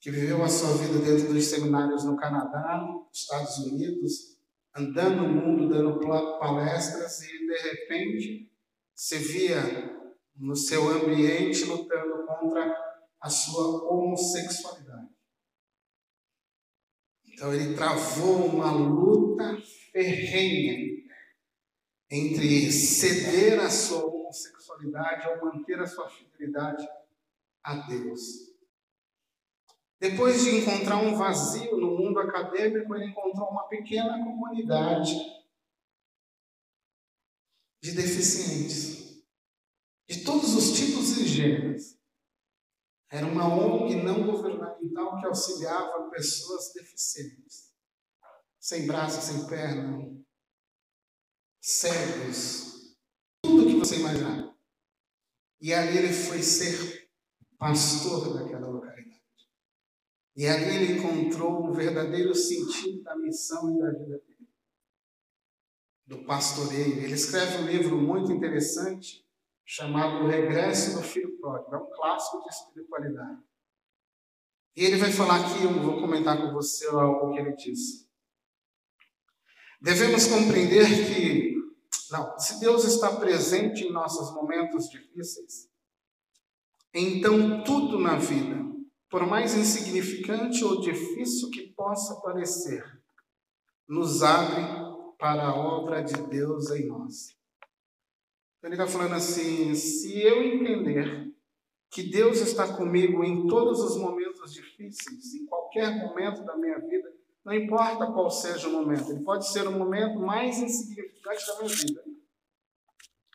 que 0.00 0.10
viveu 0.10 0.42
a 0.42 0.48
sua 0.48 0.76
vida 0.76 0.98
dentro 0.98 1.32
dos 1.32 1.44
seminários 1.46 2.04
no 2.04 2.16
Canadá, 2.16 2.82
Estados 3.12 3.58
Unidos, 3.58 4.36
andando 4.76 5.22
no 5.22 5.28
mundo, 5.28 5.68
dando 5.68 6.00
palestras 6.38 7.20
e, 7.22 7.46
de 7.46 7.58
repente, 7.70 8.52
se 8.94 9.18
via 9.18 9.60
no 10.34 10.54
seu 10.54 10.88
ambiente 10.88 11.64
lutando 11.64 12.26
contra 12.26 12.76
a 13.20 13.30
sua 13.30 13.90
homossexualidade. 13.90 15.08
Então, 17.26 17.52
ele 17.52 17.74
travou 17.74 18.46
uma 18.46 18.70
luta 18.72 19.58
ferrenha 19.92 20.96
entre 22.10 22.70
ceder 22.70 23.60
a 23.60 23.68
sua 23.68 24.15
homossexualidade 24.76 25.28
ou 25.28 25.44
manter 25.44 25.80
a 25.80 25.86
sua 25.86 26.08
fidelidade 26.08 26.86
a 27.62 27.76
Deus. 27.86 28.54
Depois 29.98 30.42
de 30.44 30.56
encontrar 30.56 30.98
um 30.98 31.16
vazio 31.16 31.76
no 31.78 31.96
mundo 31.96 32.20
acadêmico, 32.20 32.94
ele 32.94 33.06
encontrou 33.06 33.48
uma 33.48 33.66
pequena 33.66 34.22
comunidade 34.22 35.14
de 37.82 37.92
deficientes, 37.92 39.24
de 40.08 40.24
todos 40.24 40.54
os 40.54 40.76
tipos 40.76 41.16
e 41.18 41.26
gêneros. 41.26 41.96
Era 43.10 43.26
uma 43.26 43.48
ONG 43.48 44.02
não 44.02 44.26
governamental 44.26 45.18
que 45.18 45.26
auxiliava 45.26 46.10
pessoas 46.10 46.72
deficientes, 46.74 47.72
sem 48.58 48.86
braço, 48.86 49.22
sem 49.22 49.46
perna, 49.46 50.22
cegos, 51.60 52.96
tudo 53.42 53.66
que 53.66 53.78
você 53.78 54.00
imaginar. 54.00 54.45
E 55.60 55.72
ali 55.72 55.98
ele 55.98 56.12
foi 56.12 56.42
ser 56.42 57.08
pastor 57.58 58.34
daquela 58.34 58.68
localidade. 58.68 59.22
E 60.36 60.46
ali 60.46 60.76
ele 60.76 60.98
encontrou 60.98 61.66
o 61.66 61.72
verdadeiro 61.72 62.34
sentido 62.34 63.02
da 63.02 63.16
missão 63.16 63.74
e 63.74 63.78
da 63.78 63.90
vida 63.90 64.18
dele. 64.18 64.48
Do 66.06 66.24
pastoreio. 66.24 66.98
Ele 66.98 67.14
escreve 67.14 67.58
um 67.58 67.66
livro 67.66 67.96
muito 67.96 68.30
interessante 68.30 69.26
chamado 69.64 70.24
O 70.24 70.28
Regresso 70.28 70.96
do 70.96 71.02
Filho 71.02 71.38
Pródigo. 71.38 71.74
É 71.74 71.78
um 71.78 71.90
clássico 71.90 72.42
de 72.42 72.48
espiritualidade. 72.54 73.42
E 74.76 74.84
ele 74.84 74.98
vai 74.98 75.10
falar 75.10 75.40
aqui, 75.40 75.64
eu 75.64 75.72
vou 75.82 76.00
comentar 76.02 76.36
com 76.36 76.52
você 76.52 76.86
algo 76.86 77.32
que 77.32 77.40
ele 77.40 77.56
diz. 77.56 78.06
Devemos 79.80 80.26
compreender 80.26 80.86
que, 81.06 81.55
não, 82.10 82.38
se 82.38 82.60
Deus 82.60 82.84
está 82.84 83.16
presente 83.16 83.84
em 83.84 83.92
nossos 83.92 84.34
momentos 84.34 84.88
difíceis, 84.88 85.68
então 86.94 87.62
tudo 87.64 87.98
na 87.98 88.16
vida, 88.16 88.56
por 89.10 89.26
mais 89.26 89.54
insignificante 89.54 90.64
ou 90.64 90.80
difícil 90.80 91.50
que 91.50 91.72
possa 91.74 92.20
parecer, 92.20 92.84
nos 93.88 94.22
abre 94.22 94.62
para 95.18 95.48
a 95.48 95.54
obra 95.54 96.02
de 96.02 96.14
Deus 96.28 96.70
em 96.70 96.86
nós. 96.86 97.36
Ele 98.62 98.74
está 98.74 98.86
falando 98.86 99.14
assim: 99.14 99.74
se 99.74 100.20
eu 100.20 100.42
entender 100.42 101.32
que 101.90 102.02
Deus 102.02 102.40
está 102.40 102.76
comigo 102.76 103.22
em 103.22 103.46
todos 103.46 103.80
os 103.80 103.96
momentos 103.96 104.52
difíceis, 104.52 105.34
em 105.34 105.46
qualquer 105.46 105.96
momento 105.96 106.44
da 106.44 106.56
minha 106.56 106.78
vida, 106.80 107.05
não 107.46 107.54
importa 107.54 108.10
qual 108.12 108.28
seja 108.28 108.68
o 108.68 108.72
momento, 108.72 109.08
ele 109.08 109.22
pode 109.22 109.48
ser 109.48 109.68
o 109.68 109.70
momento 109.70 110.18
mais 110.18 110.58
insignificante 110.58 111.46
da 111.46 111.58
minha 111.58 111.68
vida. 111.68 112.04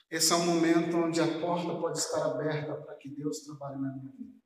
Esse 0.10 0.34
é 0.34 0.36
um 0.36 0.46
momento 0.46 0.98
onde 0.98 1.22
a 1.22 1.40
porta 1.40 1.74
pode 1.80 1.98
estar 1.98 2.26
aberta 2.26 2.74
para 2.74 2.96
que 2.96 3.08
Deus 3.08 3.40
trabalhe 3.40 3.80
na 3.80 3.88
minha 3.96 4.12
vida. 4.12 4.38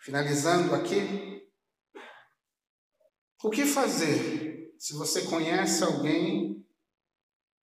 Finalizando 0.00 0.74
aqui, 0.74 1.48
o 3.44 3.48
que 3.48 3.64
fazer 3.64 4.74
se 4.76 4.94
você 4.94 5.26
conhece 5.26 5.84
alguém 5.84 6.66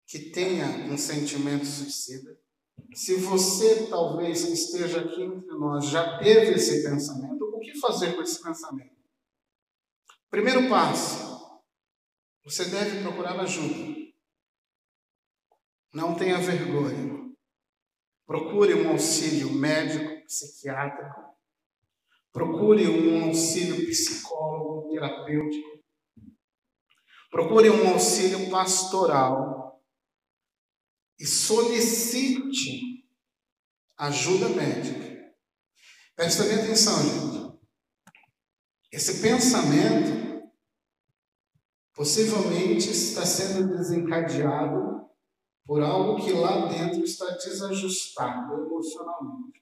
que 0.05 0.31
tenha 0.31 0.65
um 0.89 0.97
sentimento 0.97 1.65
suicida? 1.65 2.39
Se 2.93 3.15
você, 3.15 3.87
talvez, 3.87 4.45
que 4.45 4.53
esteja 4.53 5.01
aqui 5.01 5.23
entre 5.23 5.57
nós, 5.57 5.87
já 5.87 6.19
teve 6.19 6.53
esse 6.53 6.83
pensamento, 6.83 7.36
o 7.57 7.59
que 7.59 7.79
fazer 7.79 8.15
com 8.15 8.21
esse 8.21 8.41
pensamento? 8.41 8.95
Primeiro 10.29 10.69
passo, 10.69 11.61
você 12.43 12.65
deve 12.65 13.01
procurar 13.01 13.39
ajuda. 13.39 13.95
Não 15.93 16.15
tenha 16.15 16.37
vergonha. 16.37 17.33
Procure 18.25 18.73
um 18.73 18.89
auxílio 18.91 19.51
médico, 19.51 20.25
psiquiátrico. 20.25 21.37
Procure 22.31 22.87
um 22.87 23.25
auxílio 23.25 23.87
psicólogo, 23.87 24.91
terapêutico. 24.91 25.83
Procure 27.31 27.69
um 27.69 27.89
auxílio 27.89 28.49
pastoral. 28.49 29.81
E 31.19 31.25
solicite 31.25 33.07
ajuda 33.97 34.49
médica. 34.49 35.17
Presta 36.15 36.43
bem 36.43 36.55
atenção, 36.55 36.95
gente. 37.03 37.36
Esse 38.91 39.21
pensamento 39.21 40.51
possivelmente 41.93 42.89
está 42.91 43.25
sendo 43.25 43.75
desencadeado 43.75 45.09
por 45.65 45.81
algo 45.81 46.23
que 46.23 46.31
lá 46.31 46.67
dentro 46.67 47.03
está 47.03 47.25
desajustado 47.31 48.53
emocionalmente. 48.53 49.61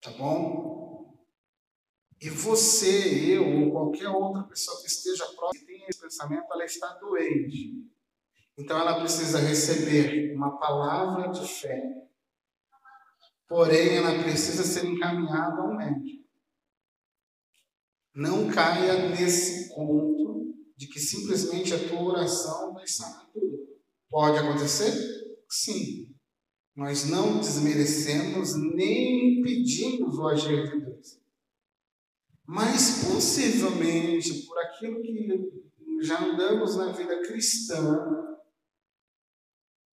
Tá 0.00 0.10
bom? 0.12 1.18
E 2.20 2.28
você, 2.28 3.34
eu 3.34 3.64
ou 3.64 3.72
qualquer 3.72 4.08
outra 4.08 4.42
pessoa 4.44 4.80
que 4.80 4.86
esteja 4.86 5.24
próxima, 5.34 5.66
que 5.66 5.72
tenha 5.72 5.86
esse 5.88 6.00
pensamento, 6.00 6.46
ela 6.52 6.64
está 6.64 6.94
doente. 6.98 7.90
Então 8.56 8.78
ela 8.78 9.00
precisa 9.00 9.38
receber 9.38 10.34
uma 10.34 10.58
palavra 10.58 11.28
de 11.28 11.46
fé. 11.48 11.82
Porém, 13.48 13.96
ela 13.96 14.22
precisa 14.22 14.62
ser 14.62 14.86
encaminhada 14.86 15.62
ao 15.62 15.74
médico. 15.74 16.19
Não 18.14 18.48
caia 18.48 19.08
nesse 19.10 19.68
conto 19.74 20.54
de 20.76 20.88
que 20.88 20.98
simplesmente 20.98 21.74
a 21.74 21.88
tua 21.88 22.02
oração 22.02 22.72
vai 22.74 22.86
sanar 22.86 23.30
tudo. 23.32 23.68
Pode 24.08 24.38
acontecer? 24.38 24.92
Sim. 25.48 26.08
Nós 26.74 27.08
não 27.08 27.38
desmerecemos 27.38 28.54
nem 28.74 29.40
impedimos 29.40 30.16
o 30.18 30.26
agir 30.26 30.70
de 30.70 30.80
Deus. 30.84 31.20
Mas 32.46 33.04
possivelmente, 33.04 34.46
por 34.46 34.58
aquilo 34.58 35.00
que 35.02 35.60
já 36.02 36.24
andamos 36.24 36.76
na 36.76 36.92
vida 36.92 37.22
cristã, 37.22 38.30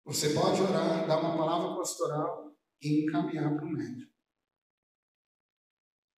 você 0.06 0.34
pode 0.34 0.62
orar, 0.62 1.08
dar 1.08 1.20
uma 1.20 1.38
palavra 1.38 1.78
pastoral 1.78 2.54
e 2.82 3.06
encaminhar 3.06 3.56
para 3.56 3.66
o 3.66 3.72
médico. 3.72 4.12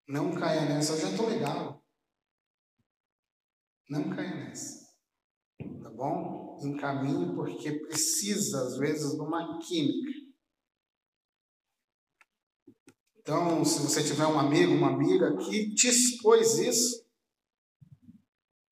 Não 0.07 0.33
caia 0.33 0.65
nessa, 0.65 0.93
eu 0.93 1.01
já 1.01 1.11
estou 1.11 1.29
legal. 1.29 1.84
Não 3.89 4.09
caia 4.09 4.35
nessa. 4.35 4.85
Tá 5.81 5.89
bom? 5.89 6.59
Encaminhe 6.61 7.35
porque 7.35 7.71
precisa, 7.79 8.61
às 8.63 8.77
vezes, 8.77 9.13
de 9.13 9.21
uma 9.21 9.59
química. 9.59 10.25
Então, 13.17 13.65
se 13.65 13.81
você 13.81 14.03
tiver 14.03 14.27
um 14.27 14.39
amigo, 14.39 14.73
uma 14.73 14.93
amiga 14.93 15.35
que 15.37 15.73
te 15.73 15.87
expôs 15.87 16.59
isso, 16.59 17.05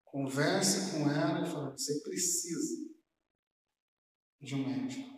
converse 0.04 0.92
com 0.92 1.10
ela 1.10 1.42
e 1.42 1.50
fale, 1.50 1.72
você 1.72 2.00
precisa 2.02 2.88
de 4.40 4.54
um 4.54 4.68
médico. 4.68 5.10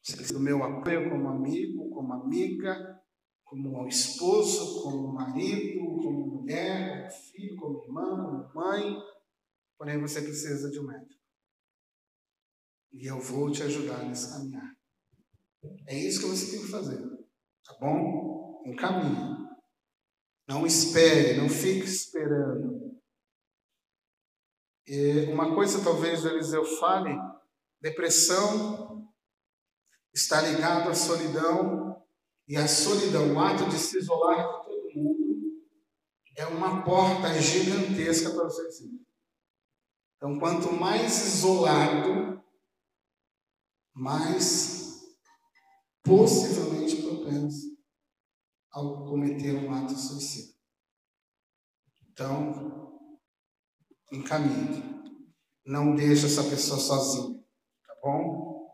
Você 0.00 0.14
precisa 0.14 0.38
do 0.38 0.44
meu 0.44 0.62
apoio 0.62 1.10
como 1.10 1.28
amigo, 1.28 1.90
como 1.90 2.12
amiga, 2.12 3.02
como 3.42 3.88
esposo, 3.88 4.84
como 4.84 5.12
marido, 5.12 5.80
como 5.96 6.25
mulher, 6.46 7.08
como 7.08 7.10
filho, 7.10 7.56
como 7.56 7.82
irmã, 7.82 8.22
como 8.22 8.54
mãe. 8.54 8.96
Porém, 9.76 10.00
você 10.00 10.22
precisa 10.22 10.70
de 10.70 10.78
um 10.78 10.86
médico. 10.86 11.20
E 12.92 13.06
eu 13.06 13.20
vou 13.20 13.50
te 13.50 13.62
ajudar 13.64 14.04
nesse 14.04 14.32
caminhar. 14.32 14.74
É 15.86 15.98
isso 15.98 16.20
que 16.20 16.26
você 16.26 16.52
tem 16.52 16.64
que 16.64 16.70
fazer. 16.70 17.02
Tá 17.64 17.76
bom? 17.80 18.62
Um 18.64 18.76
caminho. 18.76 19.36
Não 20.48 20.64
espere, 20.64 21.36
não 21.36 21.48
fique 21.48 21.84
esperando. 21.84 22.96
E 24.86 25.26
uma 25.32 25.52
coisa 25.54 25.82
talvez 25.82 26.24
o 26.24 26.28
Eliseu 26.28 26.64
fale, 26.78 27.10
depressão 27.80 29.12
está 30.14 30.40
ligado 30.40 30.88
à 30.88 30.94
solidão 30.94 32.00
e 32.46 32.56
a 32.56 32.68
solidão, 32.68 33.34
o 33.34 33.40
ato 33.40 33.68
de 33.68 33.76
se 33.76 33.98
isolar 33.98 34.65
é 36.36 36.46
uma 36.46 36.84
porta 36.84 37.32
gigantesca 37.40 38.30
para 38.30 38.46
o 38.46 38.50
suicídio. 38.50 39.00
Então, 40.16 40.38
quanto 40.38 40.72
mais 40.72 41.34
isolado, 41.34 42.42
mais 43.94 45.16
possivelmente 46.02 47.02
propenso 47.02 47.76
ao 48.70 49.06
cometer 49.06 49.56
um 49.56 49.72
ato 49.72 49.94
suicida. 49.94 50.54
Então, 52.10 53.00
encaminhe. 54.12 54.94
Não 55.64 55.96
deixe 55.96 56.26
essa 56.26 56.44
pessoa 56.44 56.78
sozinha, 56.78 57.42
tá 57.86 57.94
bom? 58.00 58.70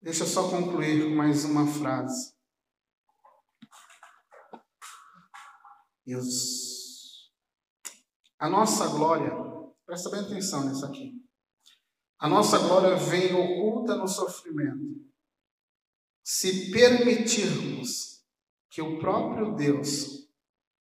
Deixa 0.00 0.22
eu 0.22 0.26
só 0.28 0.48
concluir 0.48 1.04
com 1.04 1.16
mais 1.16 1.44
uma 1.44 1.66
frase. 1.66 2.39
Os... 6.16 7.30
A 8.38 8.48
nossa 8.48 8.86
glória, 8.88 9.32
presta 9.86 10.10
bem 10.10 10.20
atenção 10.20 10.68
nisso 10.68 10.84
aqui. 10.84 11.14
A 12.18 12.28
nossa 12.28 12.58
glória 12.58 12.96
vem 12.96 13.34
oculta 13.34 13.96
no 13.96 14.06
sofrimento. 14.06 15.10
Se 16.22 16.70
permitirmos 16.70 18.24
que 18.70 18.82
o 18.82 18.98
próprio 18.98 19.54
Deus 19.54 20.28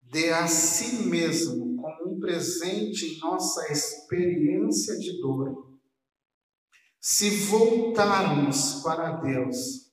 dê 0.01 0.33
a 0.33 0.47
si 0.47 1.07
mesmo 1.09 1.77
como 1.77 2.14
um 2.14 2.20
presente 2.20 3.07
em 3.07 3.18
nossa 3.20 3.70
experiência 3.70 4.99
de 4.99 5.20
dor, 5.20 5.79
se 6.99 7.31
voltarmos 7.47 8.83
para 8.83 9.20
Deus, 9.20 9.93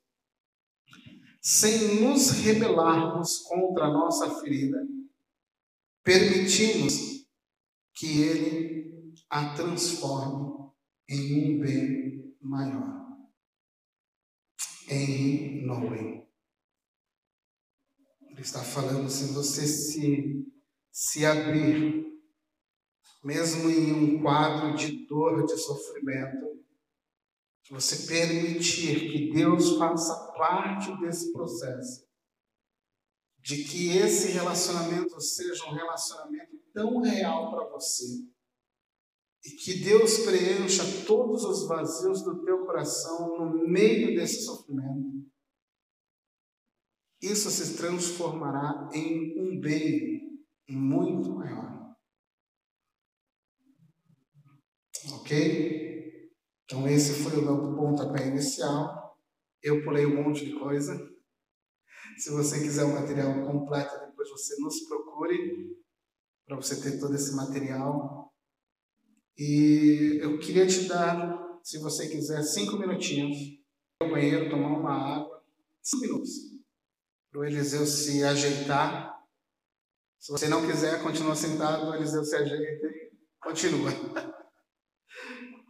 sem 1.41 2.01
nos 2.01 2.31
rebelarmos 2.31 3.39
contra 3.39 3.85
a 3.85 3.91
nossa 3.93 4.39
ferida, 4.39 4.77
permitimos 6.03 7.25
que 7.95 8.21
Ele 8.21 9.13
a 9.29 9.53
transforme 9.53 10.71
em 11.09 11.55
um 11.55 11.59
bem 11.59 12.35
maior. 12.41 13.03
em 14.89 15.65
Noé. 15.65 16.27
Ele 18.29 18.41
está 18.41 18.59
falando 18.59 19.09
se 19.09 19.33
você 19.33 19.65
se, 19.65 20.45
se 20.91 21.25
abrir, 21.25 22.05
mesmo 23.23 23.69
em 23.69 23.93
um 23.93 24.21
quadro 24.21 24.75
de 24.75 25.05
dor, 25.07 25.45
de 25.45 25.57
sofrimento, 25.57 26.61
se 27.63 27.73
você 27.73 28.07
permitir 28.07 29.09
que 29.09 29.31
Deus 29.31 29.77
faça 29.77 30.33
parte 30.33 30.99
desse 30.99 31.31
processo, 31.31 32.05
de 33.43 33.65
que 33.65 33.89
esse 33.97 34.31
relacionamento 34.31 35.19
seja 35.19 35.65
um 35.65 35.73
relacionamento 35.73 36.57
tão 36.73 37.01
real 37.01 37.51
para 37.51 37.69
você, 37.69 38.05
e 39.45 39.51
que 39.51 39.83
Deus 39.83 40.19
preencha 40.19 41.05
todos 41.05 41.43
os 41.43 41.67
vazios 41.67 42.23
do 42.23 42.41
teu 42.45 42.65
coração 42.65 43.37
no 43.37 43.67
meio 43.67 44.15
desse 44.15 44.45
sofrimento, 44.45 45.29
isso 47.21 47.51
se 47.51 47.75
transformará 47.75 48.89
em 48.93 49.37
um 49.37 49.59
bem 49.59 50.41
muito 50.69 51.29
maior. 51.33 51.93
Ok? 55.15 56.31
Então, 56.63 56.87
esse 56.87 57.21
foi 57.23 57.37
o 57.39 57.41
meu 57.41 57.75
pontapé 57.75 58.27
inicial. 58.27 59.19
Eu 59.61 59.83
pulei 59.83 60.05
um 60.05 60.23
monte 60.23 60.45
de 60.45 60.57
coisa. 60.57 61.12
Se 62.17 62.31
você 62.31 62.61
quiser 62.61 62.83
o 62.83 62.93
material 62.93 63.45
completo, 63.45 64.05
depois 64.05 64.29
você 64.29 64.55
nos 64.61 64.81
procure 64.87 65.77
para 66.45 66.55
você 66.55 66.79
ter 66.81 66.99
todo 66.99 67.15
esse 67.15 67.35
material. 67.35 68.33
E 69.37 70.19
eu 70.21 70.39
queria 70.39 70.67
te 70.67 70.87
dar, 70.87 71.59
se 71.63 71.79
você 71.79 72.07
quiser, 72.07 72.43
cinco 72.43 72.77
minutinhos 72.77 73.37
no 74.01 74.11
banheiro, 74.11 74.49
tomar 74.49 74.77
uma 74.77 75.15
água. 75.15 75.43
Cinco 75.81 76.03
minutos. 76.03 76.31
Para 77.31 77.41
o 77.41 77.45
Eliseu 77.45 77.85
se 77.85 78.23
ajeitar. 78.23 79.13
Se 80.19 80.31
você 80.31 80.47
não 80.47 80.65
quiser, 80.65 81.01
continua 81.01 81.35
sentado, 81.35 81.89
o 81.89 81.95
Eliseu 81.95 82.23
se 82.23 82.35
ajeita. 82.35 82.87
Continua. 83.41 83.91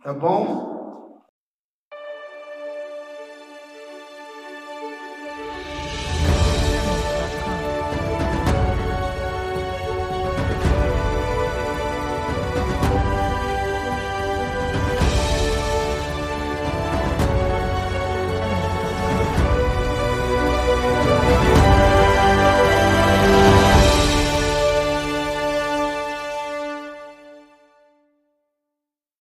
Tá 0.03 0.13
bom? 0.13 0.82